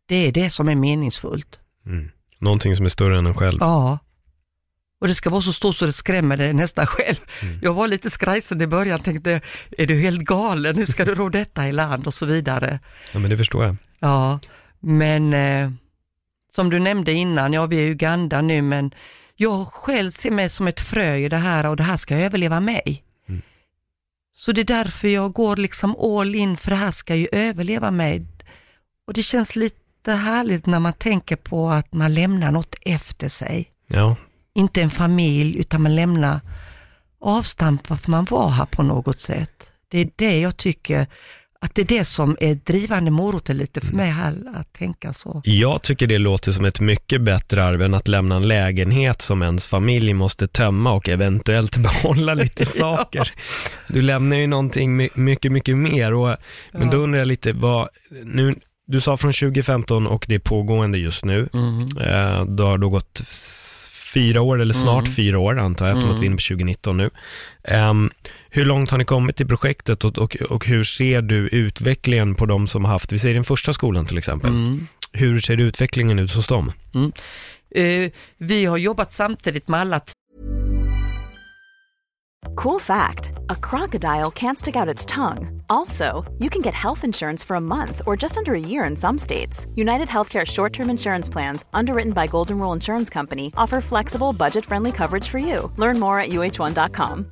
[0.06, 1.60] Det är det som är meningsfullt.
[1.86, 2.10] Mm.
[2.40, 3.58] Någonting som är större än en själv.
[3.62, 4.00] Ja.
[5.04, 7.18] Och det ska vara så stort så det skrämmer dig nästan själv.
[7.42, 7.60] Mm.
[7.62, 9.42] Jag var lite skrajsen i början, tänkte,
[9.78, 10.76] är du helt galen?
[10.76, 12.80] Hur ska du ro detta i land och så vidare.
[13.12, 13.76] Ja, men det förstår jag.
[14.00, 14.40] Ja,
[14.80, 15.72] men eh,
[16.54, 18.94] som du nämnde innan, ja vi är i Uganda nu, men
[19.36, 22.60] jag själv ser mig som ett frö i det här och det här ska överleva
[22.60, 23.04] mig.
[23.30, 23.42] Mm.
[24.34, 27.92] Så det är därför jag går liksom all in, för det här ska ju överleva
[27.92, 28.26] mig.
[29.08, 33.70] Och det känns lite härligt när man tänker på att man lämnar något efter sig
[33.88, 34.16] Ja,
[34.56, 36.40] inte en familj, utan man lämnar
[37.22, 39.70] avstamp varför man var här på något sätt.
[39.92, 41.08] Det är det jag tycker,
[41.62, 45.42] att det är det som är drivande moroten lite för mig här, att tänka så.
[45.46, 49.42] Jag tycker det låter som ett mycket bättre arv än att lämna en lägenhet som
[49.42, 53.32] ens familj måste tömma och eventuellt behålla lite saker.
[53.88, 56.14] Du lämnar ju någonting my- mycket, mycket mer.
[56.14, 56.36] Och,
[56.72, 57.02] men då Ja.
[57.02, 57.90] undrar jag lite, vad,
[58.24, 58.54] nu,
[58.88, 61.50] du sa från 2015 och det är pågående just nu.
[61.54, 61.80] Mm.
[61.98, 63.22] Eh, du har då gått
[64.14, 65.14] fyra år, eller snart Mm.
[65.16, 66.16] fyra år antar jag, eftersom Mm.
[66.16, 67.10] att vi är inne på 2019 nu.
[67.64, 68.12] Ehm,
[68.50, 72.46] hur långt har ni kommit i projektet och, och, och hur ser du utvecklingen på
[72.46, 74.50] de som har haft, vi säger den första skolan till exempel.
[74.50, 74.88] Mm.
[75.12, 76.72] Hur ser utvecklingen ut hos dem?
[77.76, 80.02] Eh, vi har jobbat samtidigt med alla
[82.56, 85.62] Cool fact a crocodile can't stick out its tongue.
[85.70, 88.96] Also, you can get health insurance for a month or just under a year in
[88.96, 89.66] some states.
[89.76, 94.66] United Healthcare short term insurance plans, underwritten by Golden Rule Insurance Company, offer flexible, budget
[94.66, 95.72] friendly coverage for you.
[95.78, 97.32] Learn more at uh1.com.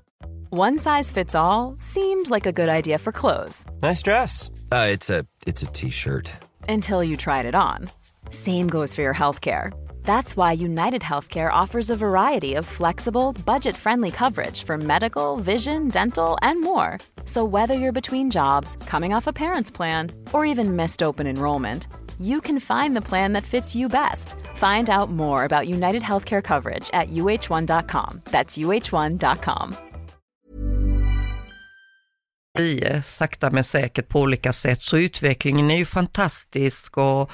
[0.49, 4.49] One size fits all seemed like a good idea for clothes Nice dress.
[4.71, 6.31] Uh, it's a it's a t-shirt.
[6.67, 7.89] until you tried it on.
[8.31, 9.71] Same goes for your healthcare.
[10.11, 15.87] That's why United Healthcare offers a variety of flexible, budget friendly coverage for medical, vision,
[15.87, 16.97] dental, and more.
[17.23, 21.87] So, whether you're between jobs, coming off a parent's plan, or even missed open enrollment,
[22.19, 24.35] you can find the plan that fits you best.
[24.55, 28.21] Find out more about United Healthcare coverage at uh1.com.
[28.31, 29.75] That's uh1.com.
[32.57, 37.31] vi eh, sakta men säkert på olika sätt, så utvecklingen är ju fantastisk och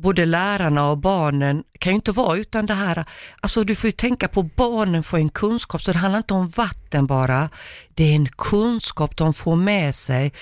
[0.00, 3.04] både lärarna och barnen kan ju inte vara utan det här,
[3.40, 6.48] alltså du får ju tänka på barnen får en kunskap, så det handlar inte om
[6.48, 7.50] vatten bara,
[7.94, 10.32] det är en kunskap de får med sig.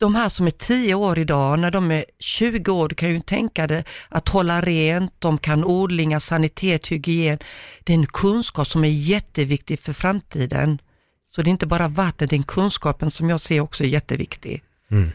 [0.00, 3.20] De här som är 10 år idag, när de är 20 år, du kan ju
[3.20, 7.38] tänka dig att hålla rent, de kan odlingar, sanitet, hygien.
[7.84, 10.78] Det är en kunskap som är jätteviktig för framtiden.
[11.30, 14.62] Så det är inte bara vattnet, den kunskapen som jag ser också är jätteviktig.
[14.90, 15.10] Mm.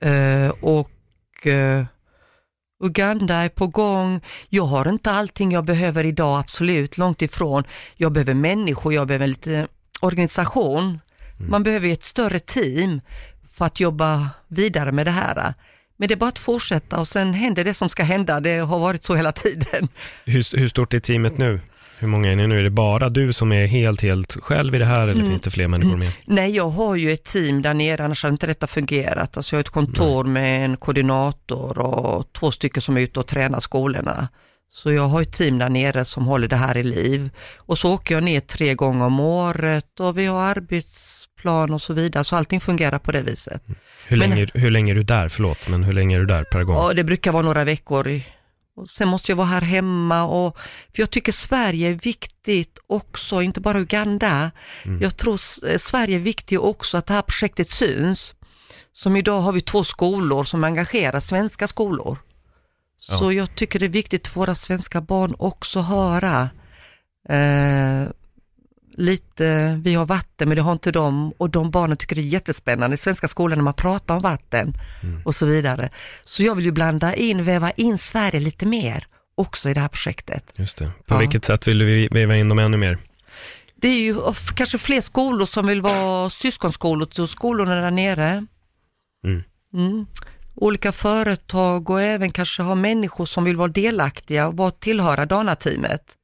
[0.00, 1.84] Eh, och eh,
[2.80, 4.20] Uganda är på gång.
[4.48, 7.64] Jag har inte allting jag behöver idag, absolut, långt ifrån.
[7.96, 9.66] Jag behöver människor, jag behöver lite
[10.00, 10.98] organisation.
[11.48, 13.00] Man behöver ett större team
[13.52, 15.54] för att jobba vidare med det här.
[15.96, 18.40] Men det är bara att fortsätta och sen händer det som ska hända.
[18.40, 19.88] Det har varit så hela tiden.
[20.24, 21.60] Hur, hur stort är teamet nu?
[22.00, 22.58] Hur många är ni nu?
[22.58, 25.26] Är det bara du som är helt, helt själv i det här eller Mm.
[25.26, 26.12] finns det fler människor med?
[26.26, 29.36] Nej, jag har ju ett team där nere, annars hade inte detta fungerat.
[29.36, 33.26] Alltså jag har ett kontor med en koordinator och två stycken som är ute och
[33.26, 34.28] tränar skolorna.
[34.72, 37.30] Så jag har ett team där nere som håller det här i liv.
[37.56, 41.92] Och så åker jag ner tre gånger om året och vi har arbetsplan och så
[41.92, 43.62] vidare, så allting fungerar på det viset.
[44.06, 45.28] Hur, Men- länge, hur länge är du där?
[45.28, 46.76] Förlåt, men hur länge är du där per gång?
[46.76, 48.20] Ja, det brukar vara några veckor.
[48.80, 50.58] Och sen måste jag vara här hemma och,
[50.94, 54.50] för jag tycker Sverige är viktigt också, inte bara Uganda.
[55.00, 58.34] Jag tror eh, Sverige är viktigt också att det här projektet syns.
[58.92, 62.18] Som idag har vi två skolor som engagerar svenska skolor.
[62.98, 66.50] Så jag tycker det är viktigt för våra svenska barn också höra
[67.28, 68.08] eh,
[68.96, 72.24] lite, vi har vatten men det har inte de och de barnen tycker det är
[72.24, 74.74] jättespännande i svenska skolan när man pratar om vatten
[75.24, 75.90] och så vidare.
[76.24, 79.88] Så jag vill ju blanda in, väva in Sverige lite mer också i det här
[79.88, 80.44] projektet.
[80.56, 80.90] Just det.
[81.06, 81.18] På Ja.
[81.18, 82.98] vilket sätt vill du veva in dem ännu mer?
[83.74, 84.14] Det är ju
[84.54, 88.46] kanske fler skolor som vill vara syskonskolor till skolorna där nere.
[89.24, 89.42] Mm.
[89.74, 90.06] Mm.
[90.54, 96.16] Olika företag och även kanske ha människor som vill vara delaktiga och vara tillhöra Dana-teamet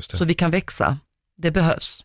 [0.00, 0.98] så vi kan växa.
[1.36, 2.04] Det behövs.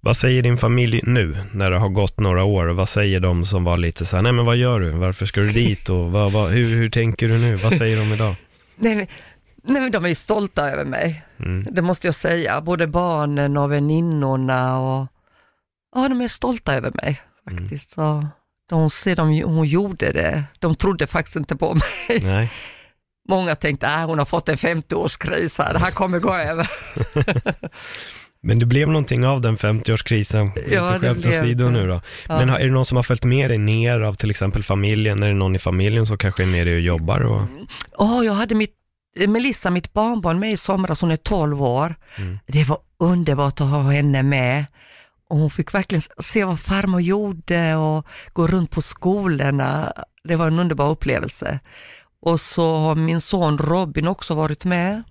[0.00, 2.66] Vad säger din familj nu när det har gått några år?
[2.66, 4.90] Vad säger de som var lite så här, nej men vad gör du?
[4.90, 5.88] Varför ska du dit?
[5.88, 7.56] Och vad, vad, hur, hur tänker du nu?
[7.56, 8.34] Vad säger de idag?
[8.76, 9.06] Nej, men,
[9.62, 11.24] nej, men de är ju stolta över mig.
[11.38, 11.66] Mm.
[11.70, 12.60] Det måste jag säga.
[12.60, 15.06] Både barnen och väninnorna och
[15.94, 17.90] ja, de är stolta över mig faktiskt.
[17.90, 18.26] Så
[18.68, 20.44] de ser de, hon gjorde det.
[20.58, 22.20] De trodde faktiskt inte på mig.
[22.22, 22.52] Nej.
[23.28, 26.70] Många tänkte att hon har fått en 50-årskris här, det här kommer gå över.
[28.40, 32.00] Men det blev någonting av den 50-årskrisen, Ja, lite skämt åsido nu då.
[32.28, 32.38] Ja.
[32.38, 35.22] Men är det någon som har följt med dig ner av till exempel familjen?
[35.22, 37.20] Är det någon i familjen som kanske är dig och jobbar?
[37.20, 37.42] Och...
[37.92, 38.74] Åh, jag hade mitt,
[39.28, 41.94] Melissa, mitt barnbarn, med i somras, hon är 12 år.
[42.46, 44.64] Det var underbart att ha henne med.
[45.28, 49.92] Och hon fick verkligen se vad farmor gjorde och gå runt på skolorna.
[50.24, 51.60] Det var en underbar upplevelse.
[52.20, 55.02] Och så har min son Robin också varit med.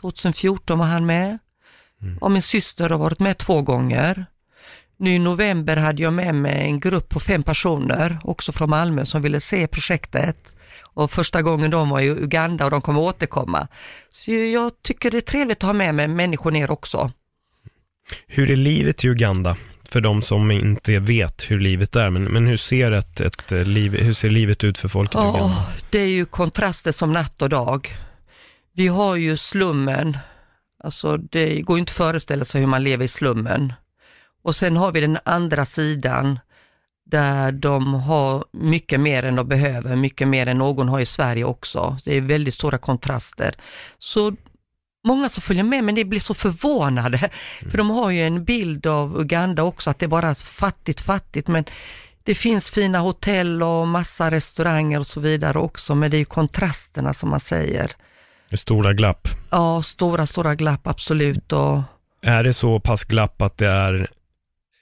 [0.00, 1.38] 2014 var han med.
[2.20, 4.26] Och min syster har varit med två gånger.
[4.96, 9.06] Nu i november hade jag med mig en grupp på fem personer, också från Malmö,
[9.06, 10.54] som ville se projektet.
[10.80, 13.68] Och första gången de var i Uganda och de kommer återkomma.
[14.10, 17.12] Så jag tycker det är trevligt att ha med mig människor ner också.
[18.26, 19.56] Hur är livet i Uganda?
[19.84, 23.64] För de som inte vet hur livet är, men, men hur, ser ett, ett eh,
[23.64, 25.38] liv, hur ser livet ut för folk i Uganda?
[25.38, 27.88] Ja, det är ju kontraster som natt och dag.
[28.72, 30.18] Vi har ju slummen,
[30.84, 33.72] alltså det går inte att föreställa sig hur man lever i slummen.
[34.42, 36.38] Och sen har vi den andra sidan
[37.06, 41.44] där de har mycket mer än de behöver, mycket mer än någon har i Sverige
[41.44, 41.96] också.
[42.04, 43.54] Det är väldigt stora kontraster.
[43.98, 44.36] Så
[45.04, 47.30] många som följer med, men det blir så förvånade,
[47.70, 51.48] för de har ju en bild av Uganda också, att det är bara fattigt, fattigt,
[51.48, 51.64] men
[52.22, 56.24] det finns fina hotell och massa restauranger och så vidare också, men det är ju
[56.24, 57.92] kontrasterna som man säger.
[58.52, 59.28] Stora glapp.
[59.50, 61.52] Ja, stora, stora glapp, absolut.
[61.52, 61.80] Och,
[62.22, 64.08] Är det så pass glapp att det är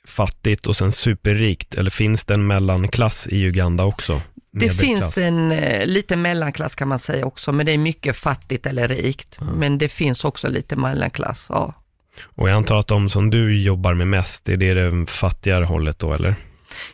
[0.07, 4.21] fattigt och sen superrikt, eller finns det en mellanklass i Uganda också?
[4.59, 8.67] det finns en eh, lite mellanklass kan man säga också, men det är mycket fattigt
[8.67, 9.39] eller rikt.
[9.41, 11.75] Men det finns också lite mellanklass, ja.
[12.25, 15.99] Och jag antar att de som du jobbar med mest, är det det fattigare hållet
[15.99, 16.35] då, eller?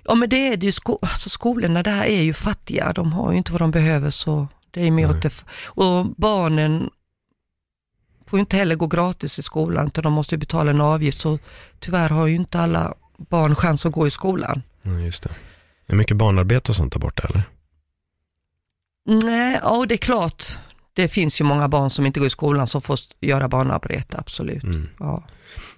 [0.05, 3.33] Ja men det är det ju, sko- alltså skolorna där är ju fattiga, de har
[3.33, 5.27] ju inte vad de behöver så det är det.
[5.29, 6.91] f- Och barnen
[8.27, 11.21] får ju inte heller gå gratis i skolan, utan de måste ju betala en avgift,
[11.21, 11.39] så
[11.79, 14.63] tyvärr har ju inte alla barn chans att gå i skolan.
[14.83, 15.31] Ja, just det.
[15.87, 17.43] Är mycket barnarbete och sånt där borta, eller?
[19.05, 20.45] Nej, ja det är klart,
[20.93, 24.63] det finns ju många barn som inte går i skolan som får göra barnarbete, absolut.
[24.65, 24.89] Mm.
[24.99, 25.25] Ja.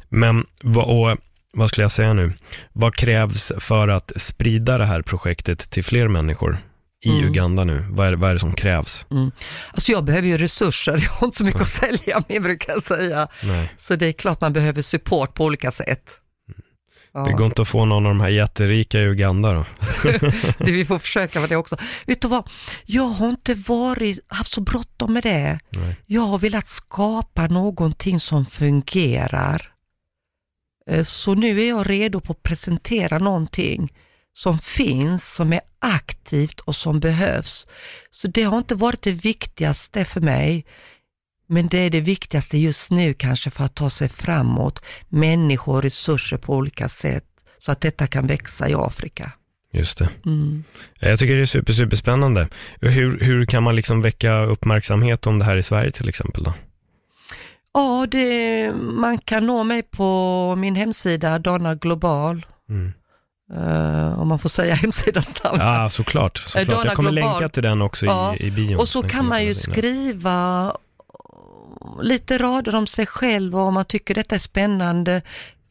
[0.09, 1.17] Men och,
[1.53, 2.33] vad skulle jag säga nu?
[2.73, 6.59] Vad krävs för att sprida det här projektet till fler människor
[7.07, 7.25] i Mm.
[7.29, 7.87] Uganda nu?
[7.91, 9.07] Vad är, vad är det som krävs?
[9.73, 12.83] Alltså jag behöver ju resurser, jag har inte så mycket att sälja med brukar jag
[12.83, 13.29] säga.
[13.43, 13.73] Nej.
[13.79, 16.21] Så det är klart man behöver support på olika sätt.
[17.17, 17.25] Ja.
[17.25, 19.65] Det går inte att få någon av de här jätterika i Uganda då?
[20.59, 21.77] det, vi får försöka med det också.
[22.07, 22.49] Vet du vad,
[22.85, 25.59] jag har inte varit, haft så bråttom med det.
[25.71, 25.97] Nej.
[26.07, 29.73] Jag har velat skapa någonting som fungerar.
[30.91, 33.93] Eh, Så nu är jag redo på att presentera någonting
[34.35, 37.67] som finns, som är aktivt och som behövs.
[38.11, 40.65] Så det har inte varit det viktigaste för mig,
[41.47, 44.85] men det är det viktigaste just nu kanske för att ta sig framåt.
[45.09, 47.25] Människor och resurser på olika sätt,
[47.59, 49.33] så att detta kan växa i Afrika.
[49.73, 50.09] Just det.
[50.27, 50.65] Mm.
[50.99, 52.49] Jag tycker det är super, superspännande.
[52.81, 56.53] Hur, hur kan man liksom väcka uppmärksamhet om det här i Sverige till exempel då?
[57.75, 62.47] Ja, det, man kan nå mig på min hemsida Donna Global.
[62.69, 62.93] Mm.
[63.53, 65.61] Uh, om man får säga hemsidans namn.
[65.61, 66.39] Ja, såklart.
[66.39, 66.85] såklart.
[66.85, 67.33] Jag kommer Global.
[67.33, 68.81] länka till den också Ja, i, i bion.
[68.81, 70.77] Och så Den kan man ju skriva
[72.03, 75.23] lite rader om sig själv och om man tycker detta är spännande.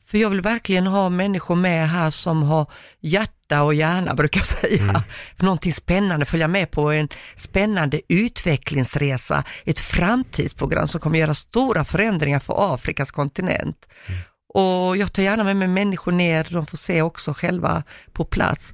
[0.05, 4.47] För jag vill verkligen ha människor med här som har hjärta och hjärna brukar jag
[4.47, 4.83] säga.
[4.83, 5.01] Mm.
[5.37, 12.39] Någonting spännande, följa med på en spännande utvecklingsresa, ett framtidsprogram som kommer göra stora förändringar
[12.39, 13.85] för Afrikas kontinent.
[14.07, 14.21] Mm.
[14.53, 18.73] Och jag tar gärna med mig människor ner, de får se också själva på plats.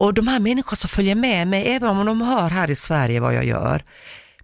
[0.00, 3.20] Och de här människorna som följer med mig, även om de hör här i Sverige
[3.20, 3.82] vad jag gör,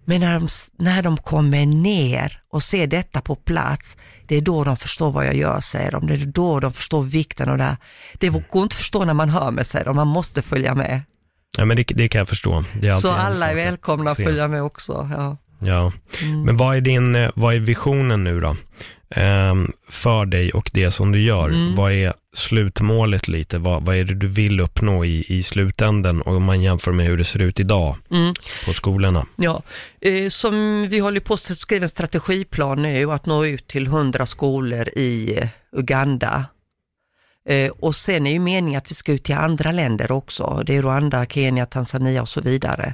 [0.05, 0.47] men när de,
[0.79, 5.25] när de kommer ner och ser detta på plats, det är då de förstår vad
[5.25, 6.07] jag gör, säger de.
[6.07, 7.77] Det är då de förstår vikten av det här.
[8.19, 9.95] Det går inte att förstå när man hör mig, säger de.
[9.95, 11.01] Man måste följa med.
[11.57, 12.63] Ja, men det, det kan jag förstå.
[13.01, 14.23] Så alla är att välkomna att se.
[14.23, 15.09] följa med också.
[15.11, 15.37] Ja.
[15.59, 15.91] Ja,
[16.23, 16.43] Mm.
[16.43, 18.55] men vad är din, eh, vad är visionen nu då?
[19.15, 21.49] Ehm, för dig och det som du gör.
[21.49, 21.75] Mm.
[21.75, 23.57] Vad är slutmålet lite?
[23.57, 26.21] Vad, vad är det du vill uppnå i, i slutändan?
[26.21, 28.33] Och om man jämför med hur det ser ut idag Mm.
[28.65, 29.25] på skolorna.
[29.35, 29.61] Ja,
[30.01, 34.25] eh, som vi håller på att skriva en strategiplan nu att nå ut till 100
[34.25, 35.39] skolor i
[35.71, 36.45] Uganda.
[37.49, 40.63] Eh, och sen är ju meningen att vi ska ut till andra länder också.
[40.65, 42.93] Det är Rwanda, Kenya, Tanzania och så vidare.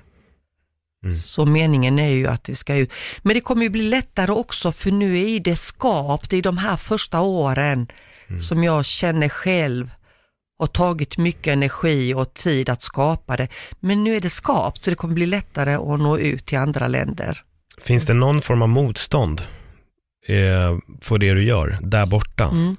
[1.04, 1.18] Mm.
[1.18, 2.92] Så meningen är ju att vi ska ut.
[3.22, 6.78] Men det kommer ju bli lättare också för nu är det skapt i de här
[6.78, 7.88] första åren
[8.50, 9.92] som jag känner själv
[10.60, 13.48] har tagit mycket energi och tid att skapa det.
[13.80, 16.88] Men nu är det skapt så det kommer bli lättare att nå ut till andra
[16.88, 17.44] länder.
[17.82, 19.42] Finns det någon form av motstånd
[20.28, 22.44] eh, för det du gör där borta?
[22.44, 22.76] Mm.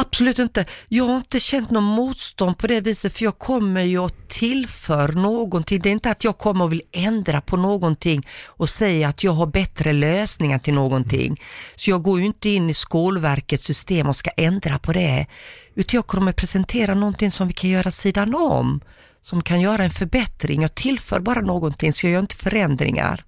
[0.00, 0.64] Absolut inte.
[0.88, 5.08] Jag har inte känt någon motstånd på det viset för jag kommer ju att tillför
[5.12, 5.80] någonting.
[5.80, 9.32] Det är inte att jag kommer och vill ändra på någonting och säga att jag
[9.32, 11.36] har bättre lösningar till någonting.
[11.76, 15.26] Så jag går ju inte in i Skolverkets system och ska ändra på det.
[15.74, 18.80] Utan jag kommer presentera någonting som vi kan göra sidan om.
[19.22, 20.62] Som kan göra en förbättring.
[20.62, 23.24] Jag tillför bara någonting så jag gör inte förändringar.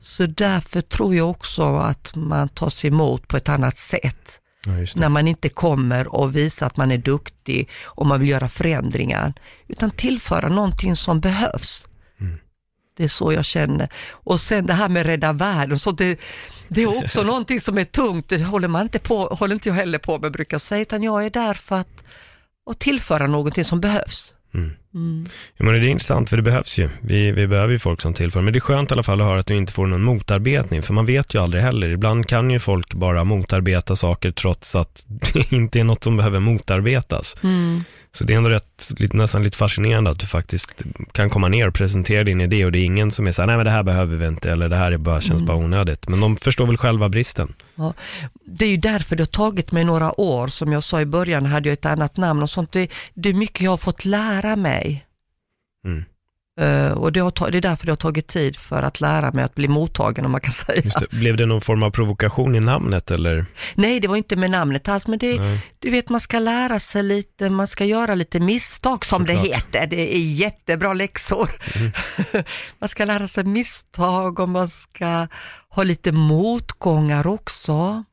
[0.00, 5.08] Så därför tror jag också att man tas emot på ett annat sätt Ja, när
[5.08, 9.34] man inte kommer och visar att man är duktig och man vill göra förändringar,
[9.68, 11.88] utan tillföra någonting som behövs.
[12.20, 12.38] Mm.
[12.96, 13.88] Det är så jag känner.
[14.10, 16.20] Och sen det här med rädda världen, så det,
[16.68, 19.76] det är också någonting som är tungt, det håller, man inte på, håller inte jag
[19.76, 22.04] heller på med brukar jag säga, utan jag är där för att,
[22.70, 24.34] att tillföra någonting som behövs.
[24.54, 24.72] Mm.
[24.94, 25.26] Mm.
[25.56, 26.88] Ja, men det är intressant för det behövs ju.
[27.00, 28.40] Vi, vi behöver ju folk som tillför.
[28.40, 30.82] Men det är skönt i alla fall att höra att du inte får någon motarbetning.
[30.82, 31.88] För man vet ju aldrig heller.
[31.88, 36.40] Ibland kan ju folk bara motarbeta saker trots att det inte är något som behöver
[36.40, 37.36] motarbetas.
[37.42, 37.84] Mm.
[38.14, 41.68] Så det är ändå rätt, lite, nästan lite fascinerande att du faktiskt kan komma ner
[41.68, 43.70] och presentera din idé och det är ingen som är så här, nej men det
[43.70, 45.46] här behöver vi inte eller det här är bara, känns Mm.
[45.46, 46.08] bara onödigt.
[46.08, 47.54] Men de förstår väl själva bristen.
[48.44, 51.46] Det är ju därför det har tagit mig några år, som jag sa i början
[51.46, 52.72] hade jag ett annat namn och sånt.
[52.72, 54.81] Det, det är mycket jag har fått lära mig.
[55.86, 56.04] Mm.
[56.60, 59.44] Eh, och det, har det är därför det har tagit tid för att lära mig
[59.44, 60.92] att bli mottagen om man kan säga.
[61.00, 61.10] Det.
[61.16, 63.46] Blev det någon form av provokation i namnet eller?
[63.74, 65.60] Nej, det var inte med namnet alls, men det, Nej.
[65.78, 69.56] du vet man ska lära sig lite, man ska göra lite misstag som det Såklart.
[69.56, 69.86] heter.
[69.86, 71.50] Det är jättebra läxor.
[72.78, 75.26] man ska lära sig misstag och man ska
[75.68, 78.04] ha lite motgångar också.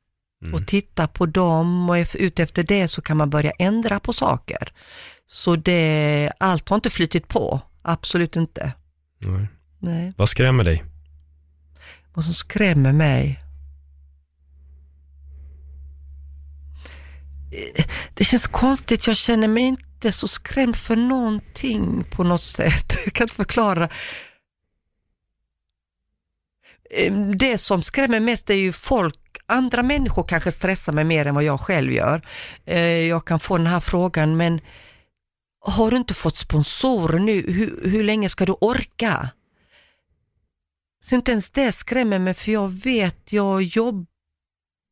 [0.43, 0.53] Mm.
[0.53, 4.71] och titta på dem och ef- utefter det så kan man börja ändra på saker.
[5.31, 8.73] Så det, allt har inte flyttit på, absolut inte.
[9.19, 9.47] Nej.
[9.79, 10.13] Nej.
[10.17, 10.83] Vad skrämmer dig?
[12.13, 13.39] Vad som skrämmer mig?
[18.13, 22.93] Det känns konstigt, jag känner mig inte så skrämd för någonting på något sätt.
[23.05, 23.89] Jag kan inte förklara.
[27.35, 31.43] Det som skrämmer mest är ju folk, andra människor kanske stressar mig mer än vad
[31.43, 32.21] jag själv gör.
[32.65, 34.61] Eh, Jag kan få den här frågan, men
[35.61, 37.51] har du inte fått sponsorer nu?
[37.51, 39.29] Hur, hur länge ska du orka?
[41.01, 44.05] Så inte ens det skrämmer mig för jag vet, jag jobbar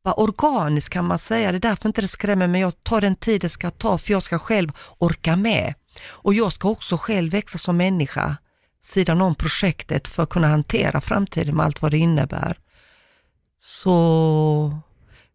[0.06, 1.52] organiskt kan man säga.
[1.52, 2.62] Det är därför inte det skrämmer mig.
[2.62, 5.74] Jag tar den tid det ska ta för jag ska själv orka med.
[6.06, 8.38] Och jag ska också själv växa som människa
[8.82, 12.58] sidan om projektet för att kunna hantera framtiden med allt vad det innebär.
[13.60, 14.80] Så,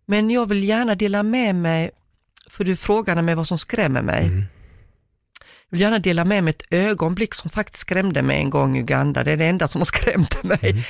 [0.06, 1.90] men jag vill gärna dela med mig,
[2.46, 4.26] för du frågade mig vad som skrämmer mig.
[4.26, 4.44] Mm.
[5.72, 9.24] Vill gärna dela med mig ett ögonblick som faktiskt skrämde mig en gång i Uganda.
[9.24, 10.58] Det är det enda som har skrämt mig.
[10.62, 10.82] Mm.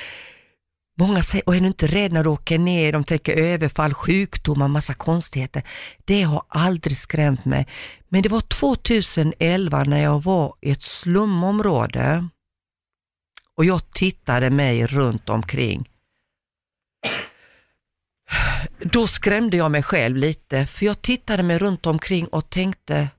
[0.99, 2.91] Många säger, och är du inte rädd när du åker ner?
[2.91, 5.63] De tänker överfall, sjukdomar, massa konstigheter.
[6.05, 7.67] Det har aldrig skrämt mig.
[8.09, 12.27] Men det var 2011 när jag var i ett slumområde
[13.55, 15.89] och jag tittade mig runt omkring.
[18.79, 23.09] då skrämde jag mig själv lite, för jag tittade mig runt omkring och tänkte,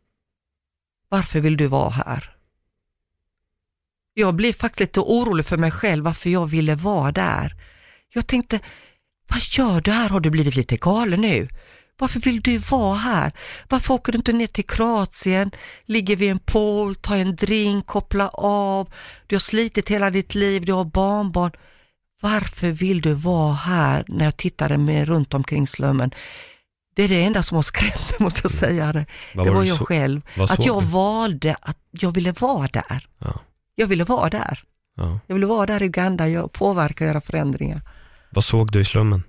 [1.14, 2.30] varför vill du vara här?
[4.14, 7.54] Jag blev faktiskt lite orolig för mig själv, varför jag ville vara där.
[8.14, 8.60] Jag tänkte,
[9.28, 10.08] vad gör du här?
[10.08, 11.48] Har du blivit lite galen nu?
[11.98, 13.32] Varför vill du vara här?
[13.68, 15.50] Varför åker du inte ner till Kroatien,
[15.84, 18.92] ligger vid en pool, tar en drink, kopplar av,
[19.26, 21.52] du har slitit hela ditt liv, du har barnbarn.
[22.20, 26.10] Varför vill du vara här när jag tittade mig runt omkring slummen?
[26.94, 29.06] Det är det enda som har skrämt måste jag säga det.
[29.34, 30.20] Vad det var jag så- själv.
[30.38, 30.86] Att jag du?
[30.86, 33.06] valde att jag ville vara där.
[33.18, 33.40] Ja.
[33.74, 34.62] Jag ville vara där.
[34.96, 35.20] Ja.
[35.26, 37.80] Jag ville vara där i Uganda, jag påverka och göra förändringar.
[38.30, 39.22] Vad såg du i slummen?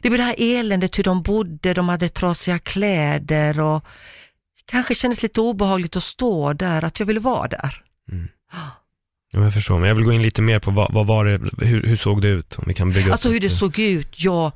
[0.00, 3.84] Det var det här eländet, hur de bodde, de hade trasiga kläder och
[4.66, 7.82] kanske kändes lite obehagligt att stå där, att jag ville vara där.
[9.32, 11.64] Ja, jag förstår, men jag vill gå in lite mer på vad, vad var det,
[11.66, 12.56] hur, hur såg det ut?
[12.58, 14.52] Om vi kan bygga Alltså hur det ett- såg ut, ja.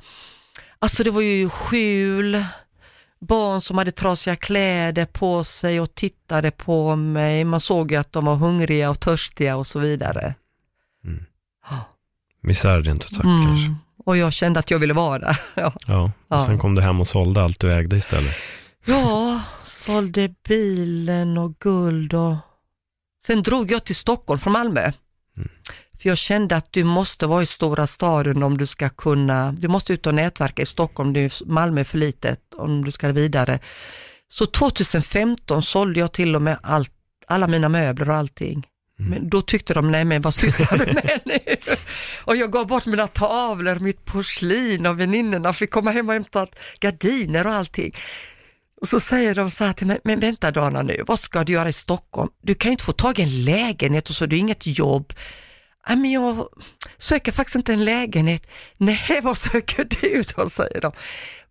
[0.79, 2.45] Alltså det var ju skjul,
[3.19, 7.43] barn som hade trasiga kläder på sig och tittade på mig.
[7.43, 10.35] Man såg ju att de var hungriga och törstiga och så vidare.
[11.05, 11.23] Mm.
[12.41, 13.65] Misär rent ut sagt kanske.
[13.65, 13.75] Mm.
[14.05, 15.39] Och jag kände att jag ville vara där.
[15.55, 15.73] Ja.
[15.87, 16.45] Ja, och Ja.
[16.45, 18.35] sen kom du hem och sålde allt du ägde istället.
[18.85, 22.35] Ja, sålde bilen och guld och...
[23.23, 24.91] Sen drog jag till Stockholm från Malmö.
[25.37, 25.49] Mm.
[25.99, 29.67] För jag kände att du måste vara i stora staden om du ska kunna, du
[29.67, 33.59] måste ut och nätverka i Stockholm, Malmö är för litet om du ska vidare.
[34.29, 36.91] Så 2015 sålde jag till och med allt,
[37.27, 38.67] alla mina möbler och allting.
[38.99, 39.11] Mm.
[39.11, 41.55] Men då tyckte de, nej men vad sysslar du med nu?
[42.23, 46.47] Och jag gav bort mina tavlor, mitt porslin och väninnorna fick komma hem och hämta
[46.79, 47.91] gardiner och allting.
[48.81, 51.53] Och så säger de så här till mig, men vänta Dana nu, vad ska du
[51.53, 52.29] göra i Stockholm?
[52.41, 55.13] Du kan ju inte få tag i en lägenhet och så har du inget jobb.
[55.87, 56.47] Nej men jag
[56.97, 58.47] söker faktiskt inte en lägenhet.
[58.77, 60.91] Nej, vad söker du då, säger de.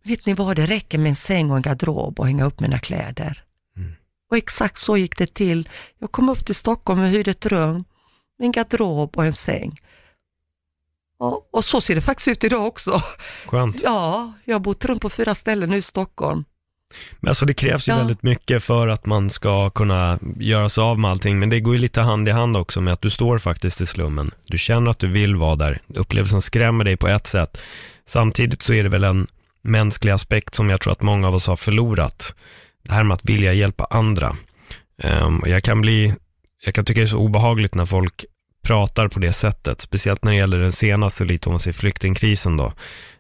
[0.03, 2.79] Vet ni vad, det räcker med en säng och en garderob och hänga upp mina
[2.79, 3.45] kläder.
[3.77, 3.93] Mm.
[4.31, 5.69] Och exakt så gick det till.
[5.99, 7.85] Jag kom upp till Stockholm och hyrde ett rum,
[8.39, 9.81] en garderob och en säng.
[11.19, 13.03] Och, och så ser det faktiskt ut idag också.
[13.47, 13.83] Skönt.
[13.83, 16.45] Ja, jag har bott runt på fyra ställen nu i Stockholm.
[17.21, 17.99] Men alltså det krävs ju Ja.
[17.99, 21.75] väldigt mycket för att man ska kunna göra sig av med allting, men det går
[21.75, 24.31] ju lite hand i hand också med att du står faktiskt i slummen.
[24.47, 25.79] Du känner att du vill vara där.
[25.95, 27.59] Upplevelsen skrämmer dig på ett sätt.
[28.07, 29.27] Samtidigt så är det väl en
[29.63, 32.35] mänsklig aspekt som jag tror att många av oss har förlorat.
[32.83, 34.37] Det här med att vilja hjälpa andra.
[35.03, 36.15] Ehm, och jag kan bli,
[36.65, 38.25] jag kan tycka det är så obehagligt när folk
[38.67, 42.57] pratar på det sättet, speciellt när det gäller den senaste, lite om man säger flyktingkrisen
[42.57, 42.73] då,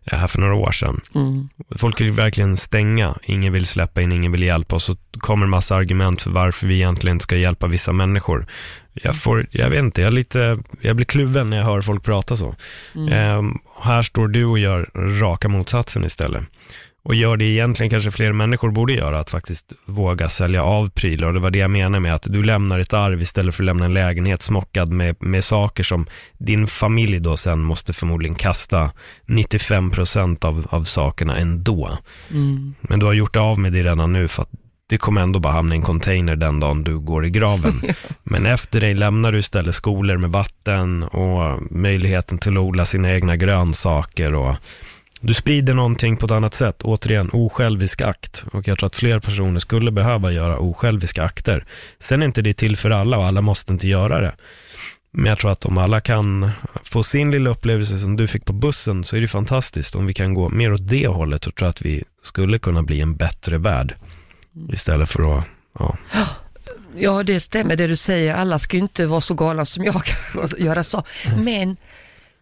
[0.04, 1.00] eh, här för några år sedan.
[1.14, 1.48] Mm.
[1.76, 5.50] Folk vill verkligen stänga, ingen vill släppa in, ingen vill hjälpa och så kommer en
[5.50, 8.46] massa argument för varför vi egentligen ska hjälpa vissa människor.
[8.92, 12.36] Jag får, jag vet inte, jag, lite, jag blir kluven när jag hör folk prata
[12.36, 12.54] så.
[12.94, 13.12] Mm.
[13.12, 14.90] Ehm, här står du och gör
[15.20, 16.42] raka motsatsen istället.
[17.06, 21.28] Och gör det egentligen kanske fler människor borde göra, att faktiskt våga sälja av prylar.
[21.28, 23.66] Och det var det jag menade med att du lämnar ett arv istället för att
[23.66, 26.06] lämna en lägenhet smockad med, med saker som
[26.38, 28.90] din familj då sen måste förmodligen kasta
[29.26, 31.98] 95% av, av sakerna ändå.
[32.30, 32.74] Mm.
[32.80, 34.50] Men du har gjort av med det redan nu för att
[34.88, 37.82] det kommer ändå bara hamna i en container den dagen du går i graven.
[38.24, 43.14] Men efter dig lämnar du istället skolor med vatten och möjligheten till att odla sina
[43.14, 44.54] egna grönsaker och
[45.20, 46.82] du sprider någonting på ett annat sätt.
[46.82, 48.44] Återigen, osjälvisk akt.
[48.52, 51.64] Och jag tror att fler personer skulle behöva göra osjälviska akter.
[51.98, 54.34] Sen är inte det till för alla och alla måste inte göra det.
[55.10, 56.50] Men jag tror att om alla kan
[56.84, 59.94] få sin lilla upplevelse som du fick på bussen så är det fantastiskt.
[59.94, 63.00] Om vi kan gå mer åt det hållet så tror att vi skulle kunna bli
[63.00, 63.94] en bättre värld.
[64.72, 65.44] Istället för att,
[65.78, 65.96] ja.
[66.98, 68.34] Ja, det stämmer det du säger.
[68.34, 69.96] Alla ska ju inte vara så galna som jag
[70.34, 71.02] och göra så.
[71.36, 71.76] Men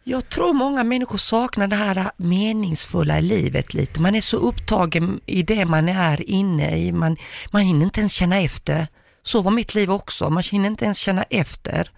[0.04, 4.00] jag tror många människor saknar det här meningsfulla i livet lite.
[4.00, 6.92] Man är så upptagen i det man är inne i.
[6.92, 7.16] Man,
[7.52, 8.86] man hinner inte ens känna efter.
[9.22, 10.30] Så var mitt liv också.
[10.30, 11.90] Man hinner inte ens känna efter.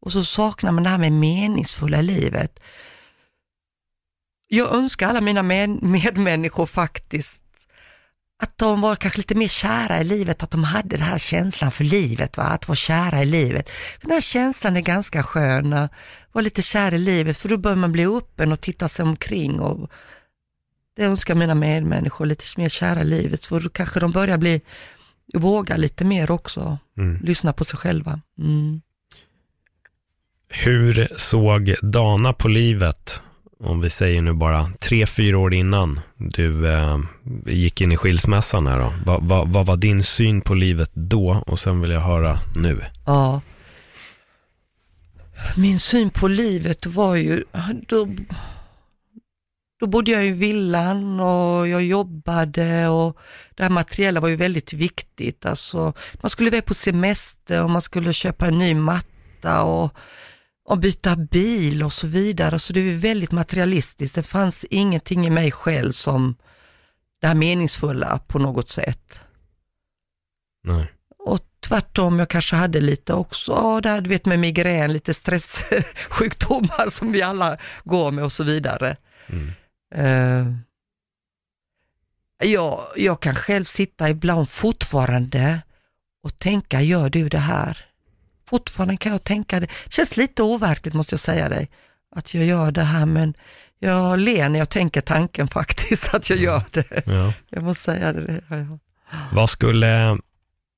[0.00, 2.60] Och så saknar man det här med meningsfulla i livet.
[4.48, 7.42] Jag önskar alla mina med, medmänniskor faktiskt
[8.40, 11.70] att de var kanske lite mer kära i livet, att de hade den här känslan
[11.72, 12.42] för livet, va?
[12.44, 13.70] att vara kära i livet.
[14.02, 15.92] Den här känslan är ganska skön, att
[16.32, 19.60] vara lite kär i livet, för då bör man bli öppen och titta sig omkring.
[19.60, 19.90] Och
[20.96, 24.60] det önskar mina medmänniskor, lite mer kära i livet, för då kanske de börjar bli,
[25.34, 27.20] våga lite mer också, Mm.
[27.22, 28.20] lyssna på sig själva.
[28.38, 28.80] Mm.
[30.48, 33.22] Hur såg Dana på livet,
[33.60, 36.98] om vi säger nu bara tre, fyra år innan du eh,
[37.46, 38.92] gick in i skilsmässan här då?
[39.06, 42.84] Va, va, vad var din syn på livet då och sen vill jag höra nu?
[43.06, 43.40] Ja.
[45.56, 47.44] Min syn på livet var ju,
[47.88, 48.08] då,
[49.80, 53.16] då bodde jag i villan och jag jobbade och
[53.56, 55.46] det här materiella var ju väldigt viktigt.
[55.46, 59.92] Alltså, man skulle iväg på semester och man skulle köpa en ny matta och,
[60.68, 62.58] och byta bil och så vidare.
[62.58, 64.14] Så det är väldigt materialistiskt.
[64.14, 66.36] Det fanns ingenting i mig själv som
[67.20, 69.20] det här meningsfulla på något sätt.
[70.64, 70.92] Nej.
[71.18, 75.14] Och tvärtom, jag kanske hade lite också, ja, det här, du vet med migrän, lite
[75.14, 78.96] stresssjukdomar som vi alla går med och så vidare.
[79.26, 79.52] Mm.
[79.96, 80.54] Uh,
[82.44, 85.60] jag, jag kan själv sitta ibland fortfarande
[86.22, 87.87] och tänka, gör du det här?
[88.50, 89.66] Fortfarande kan jag tänka det.
[89.88, 91.70] Känns lite overkligt måste jag säga dig,
[92.10, 93.34] att jag gör det här, men
[93.78, 97.06] jag ler när jag tänker tanken faktiskt, att jag gör det.
[97.06, 97.32] Ja.
[97.48, 98.40] Jag måste säga det.
[98.48, 98.78] Ja, ja.
[99.32, 100.18] Vad skulle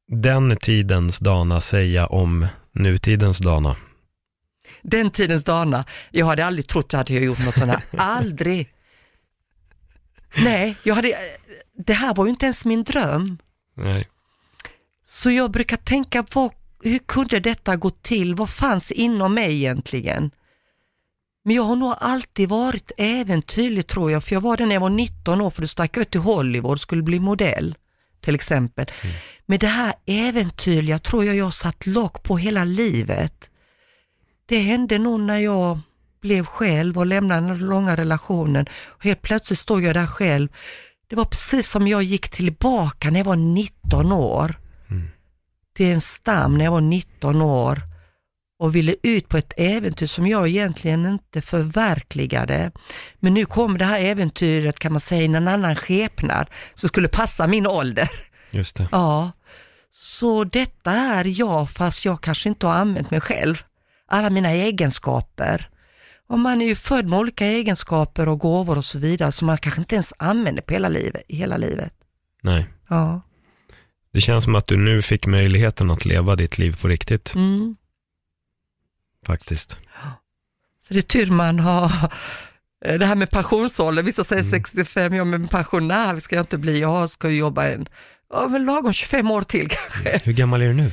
[0.08, 3.76] den tidens Dana säga om nutidens Dana?
[4.82, 7.82] Den tidens Dana, jag hade aldrig trott att jag hade gjort något sånt här.
[7.98, 8.68] aldrig.
[10.36, 11.18] Nej, jag hade,
[11.86, 13.38] det här var ju inte ens min dröm.
[13.76, 14.08] Nej.
[15.04, 16.52] Så jag brukar tänka, vad,
[16.82, 18.34] hur kunde detta gå till?
[18.34, 20.30] Vad fanns inom mig egentligen?
[21.44, 24.80] Men jag har nog alltid varit äventyrlig tror jag, för jag var det när jag
[24.80, 27.74] var 19 år, för då stack jag ut till Hollywood och skulle bli modell,
[28.20, 28.86] till exempel.
[29.02, 29.16] Mm.
[29.46, 33.50] Men det här äventyrliga tror jag jag satt lock på hela livet.
[34.46, 35.78] Det hände nog när jag
[36.20, 38.66] blev själv och lämnade den långa relationen.
[38.86, 40.48] Och helt plötsligt stod jag där själv.
[41.06, 44.54] Det var precis som jag gick tillbaka när jag var 19 år.
[45.80, 47.82] Till en stam när jag var 19 år
[48.58, 52.72] och ville ut på ett äventyr som jag egentligen inte förverkligade.
[53.14, 57.08] Men nu kom det här äventyret kan man säga i en annan skepnad som skulle
[57.08, 58.10] passa min ålder.
[58.50, 58.88] Just det.
[58.92, 59.32] Ja,
[59.90, 63.62] så detta är jag fast jag kanske inte har använt mig själv.
[64.08, 65.68] Alla mina egenskaper.
[66.28, 69.58] Och man är ju född med olika egenskaper och gåvor och så vidare som man
[69.58, 71.92] kanske inte ens använder på hela livet, hela livet.
[72.42, 72.68] Nej.
[72.88, 73.22] Ja.
[74.12, 77.76] Det känns som att du nu fick möjligheten att leva ditt liv på riktigt, Mm.
[79.26, 79.78] faktiskt.
[80.88, 81.84] Så det är tur man har
[82.84, 86.80] eh, det här med pensionsålder, vissa säger 65, ja men pensionär ska jag inte bli,
[86.80, 87.88] jag ska jobba en,
[88.30, 90.20] ja men lagom 25 år till kanske.
[90.24, 90.92] Hur gammal är du nu?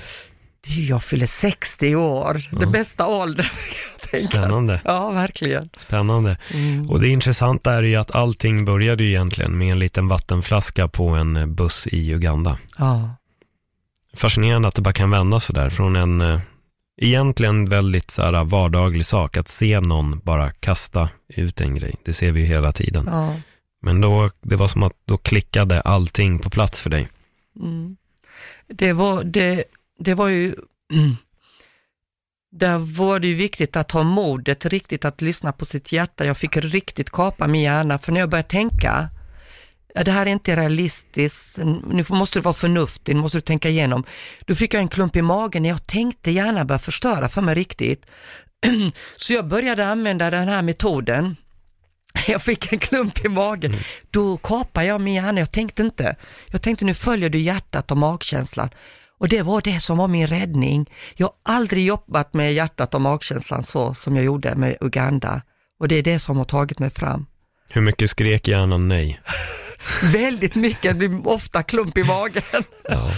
[0.66, 2.60] Ju- Jag fyller 60 år, Ja.
[2.60, 3.45] den bästa åldern.
[4.30, 4.82] Spännande.
[4.86, 5.70] Ja, verkligen.
[5.78, 6.38] Spännande.
[6.53, 6.89] Mm.
[6.89, 11.08] Och det intressanta är ju att allting började ju egentligen med en liten vattenflaska på
[11.10, 12.58] en buss i Uganda.
[12.78, 13.16] Ja.
[14.14, 16.39] Fascinerande att det bara kan vända så där från en eh,
[17.01, 21.95] egentligen väldigt så här, vardaglig sak att se någon bara kasta ut en grej.
[22.05, 23.05] Det ser vi ju hela tiden.
[23.12, 23.34] ja.
[23.82, 27.08] Men då, det var som att då klickade allting på plats för dig.
[27.60, 27.97] Mm.
[28.68, 29.64] Det, var, det,
[30.00, 30.56] det var ju,
[32.52, 36.26] där var det ju viktigt att ha modet riktigt att lyssna på sitt hjärta.
[36.26, 39.10] Jag fick riktigt kapa min hjärna, för när jag började tänka,
[40.06, 44.04] det här är inte realistiskt, nu måste du vara förnuftig, nu måste du tänka igenom.
[44.45, 47.56] Då fick jag en klump i magen när jag tänkte gärna börja förstöra för mig
[47.56, 48.06] riktigt.
[49.16, 51.36] Så jag började använda den här metoden.
[52.28, 53.76] Jag fick en klump i magen.
[54.12, 55.39] Då kapade jag min hjärna.
[55.39, 56.16] Jag tänkte inte.
[56.48, 58.70] Jag tänkte nu följer du hjärtat och magkänslan.
[59.20, 60.89] Och det var det som var min räddning.
[61.15, 65.41] Jag har aldrig jobbat med hjärtat och magkänslan så som jag gjorde med Uganda.
[65.80, 67.26] Och det är det som har tagit mig fram.
[67.70, 69.20] Hur mycket skrek hjärnan nej?
[70.03, 72.43] Väldigt mycket, det blir ofta klump i magen.
[72.89, 73.11] Ja.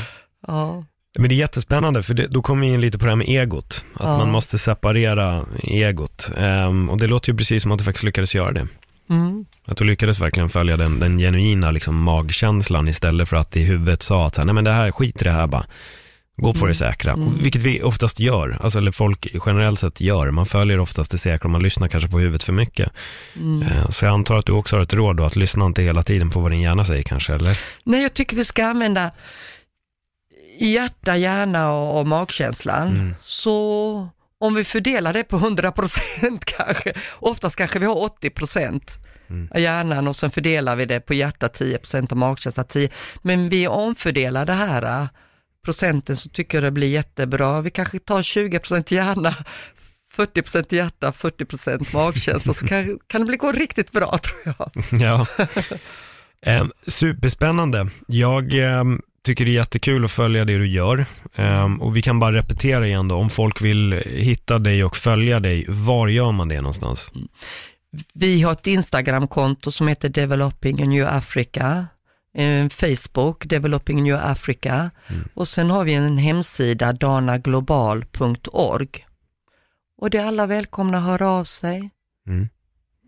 [0.48, 0.84] Ja,
[1.20, 3.28] Men det är jättespännande, för det, då kommer vi in lite på det här med
[3.30, 3.86] egot.
[3.94, 4.18] Att Ja.
[4.18, 6.30] man måste separera egot.
[6.38, 8.68] Ehm, och det låter ju precis som att du faktiskt lyckades göra det.
[9.10, 9.46] Mm.
[9.66, 14.04] Att du lyckades verkligen följa den, den genuina liksom, magkänslan istället för att i huvudet
[14.04, 15.66] sa att så här, nej men det här, skit i det här bara.
[16.42, 17.38] Gå på det säkra, Mm.
[17.42, 20.32] Vilket vi oftast gör, alltså, eller folk generellt sett gör.
[20.32, 22.92] Man följer oftast det säkra och man lyssnar kanske på huvudet för mycket.
[23.36, 23.62] Mm.
[23.62, 26.04] Eh, Så jag antar att du också har ett råd då, att lyssna inte hela
[26.04, 27.60] tiden på vad din hjärna säger kanske, eller?
[27.84, 29.12] Nej, jag tycker vi ska använda
[30.60, 32.88] hjärta, hjärna och, och magkänslan.
[32.88, 33.16] Mm.
[33.22, 34.10] Så
[34.40, 38.98] om vi fördelar det på 100 procent kanske, oftast kanske vi har 80 procent
[39.32, 39.48] Mm.
[39.54, 42.90] av hjärnan och sen fördelar vi det på hjärta 10 procent och magkänsla 10.
[43.22, 45.08] Men vi omfördelar det här äh,
[45.66, 47.62] procenten så tycker jag det blir jättebra.
[47.62, 49.36] Vi kanske tar 20 procent hjärna,
[50.12, 54.42] 40 procent hjärta, 40 procent magkänsla så kan, kan det bli gå riktigt bra tror
[54.44, 54.72] jag.
[55.02, 55.26] Ja.
[56.42, 57.88] Eh, superspännande.
[58.08, 58.84] Jag eh,
[59.30, 61.06] tycker det är jättekul att följa det du gör.
[61.36, 65.40] Eh, och vi kan bara repetera igen då, om folk vill hitta dig och följa
[65.40, 67.12] dig, var gör man det någonstans?
[68.14, 71.88] Vi har ett Instagramkonto som heter Developing New Africa,
[72.34, 74.92] en Facebook, Developing New Africa
[75.34, 79.06] och sen har vi en hemsida, danaglobal.org.
[79.98, 81.90] Och det är alla välkomna att höra av sig.
[82.28, 82.50] Mm.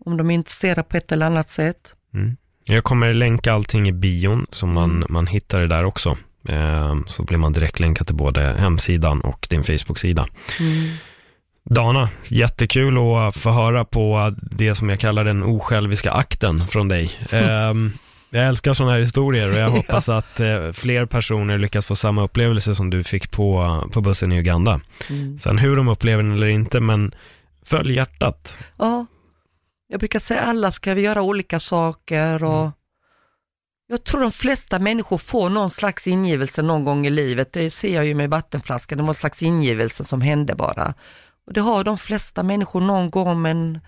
[0.04, 1.94] om de är intresserade på ett eller annat sätt.
[2.14, 2.36] Mm.
[2.64, 5.06] Jag kommer länka allting i bion, så man, Mm.
[5.10, 6.16] man hittar det där också.
[6.48, 10.26] Eh, så blir man direkt länkad till både hemsidan och din Facebook-sida.
[11.64, 17.10] Dana, jättekul att få höra på det som jag kallar den osjälviska akten från dig.
[17.32, 17.72] Eh,
[18.34, 22.22] jag älskar sådana här historier och jag hoppas att eh, fler personer lyckas få samma
[22.24, 24.80] upplevelse som du fick på, på bussen i Uganda.
[25.10, 25.38] Mm.
[25.38, 27.14] Sen hur de upplever den eller inte, men
[27.66, 28.56] följ hjärtat.
[28.78, 29.06] Ja,
[29.92, 32.70] jag brukar säga alla ska vi göra olika saker och
[33.86, 37.52] jag tror de flesta människor får någon slags ingivelse någon gång i livet.
[37.52, 40.94] Det ser jag ju med vattenflaskan, det var en slags ingivelse som hände bara.
[41.46, 43.80] Och det har de flesta människor någon gång, men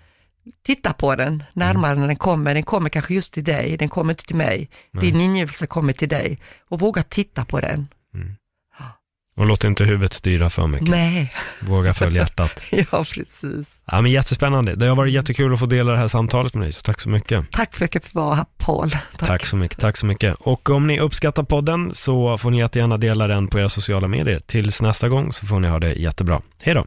[0.62, 2.54] titta på den närmare när den kommer.
[2.54, 4.70] Den kommer kanske just till dig, den kommer inte till mig.
[5.00, 7.88] Din ingivelse kommer till dig och våga titta på den.
[9.36, 10.88] Och låt inte huvudet styra för mycket.
[10.88, 12.62] Nej, Våga följa hjärtat.
[12.70, 13.76] ja precis.
[13.84, 14.74] Ja, men jättespännande.
[14.74, 17.08] Det har varit jättekul att få dela det här samtalet med dig, så tack så
[17.08, 17.50] mycket.
[17.52, 18.96] Tack för att jag fick vara här Paul.
[19.18, 19.46] Tack.
[19.46, 20.34] så mycket, tack så mycket.
[20.40, 24.40] Och om ni uppskattar podden så får ni jättegärna dela den på era sociala medier.
[24.46, 26.42] Tills nästa gång så får ni ha det jättebra.
[26.62, 26.86] Hej då!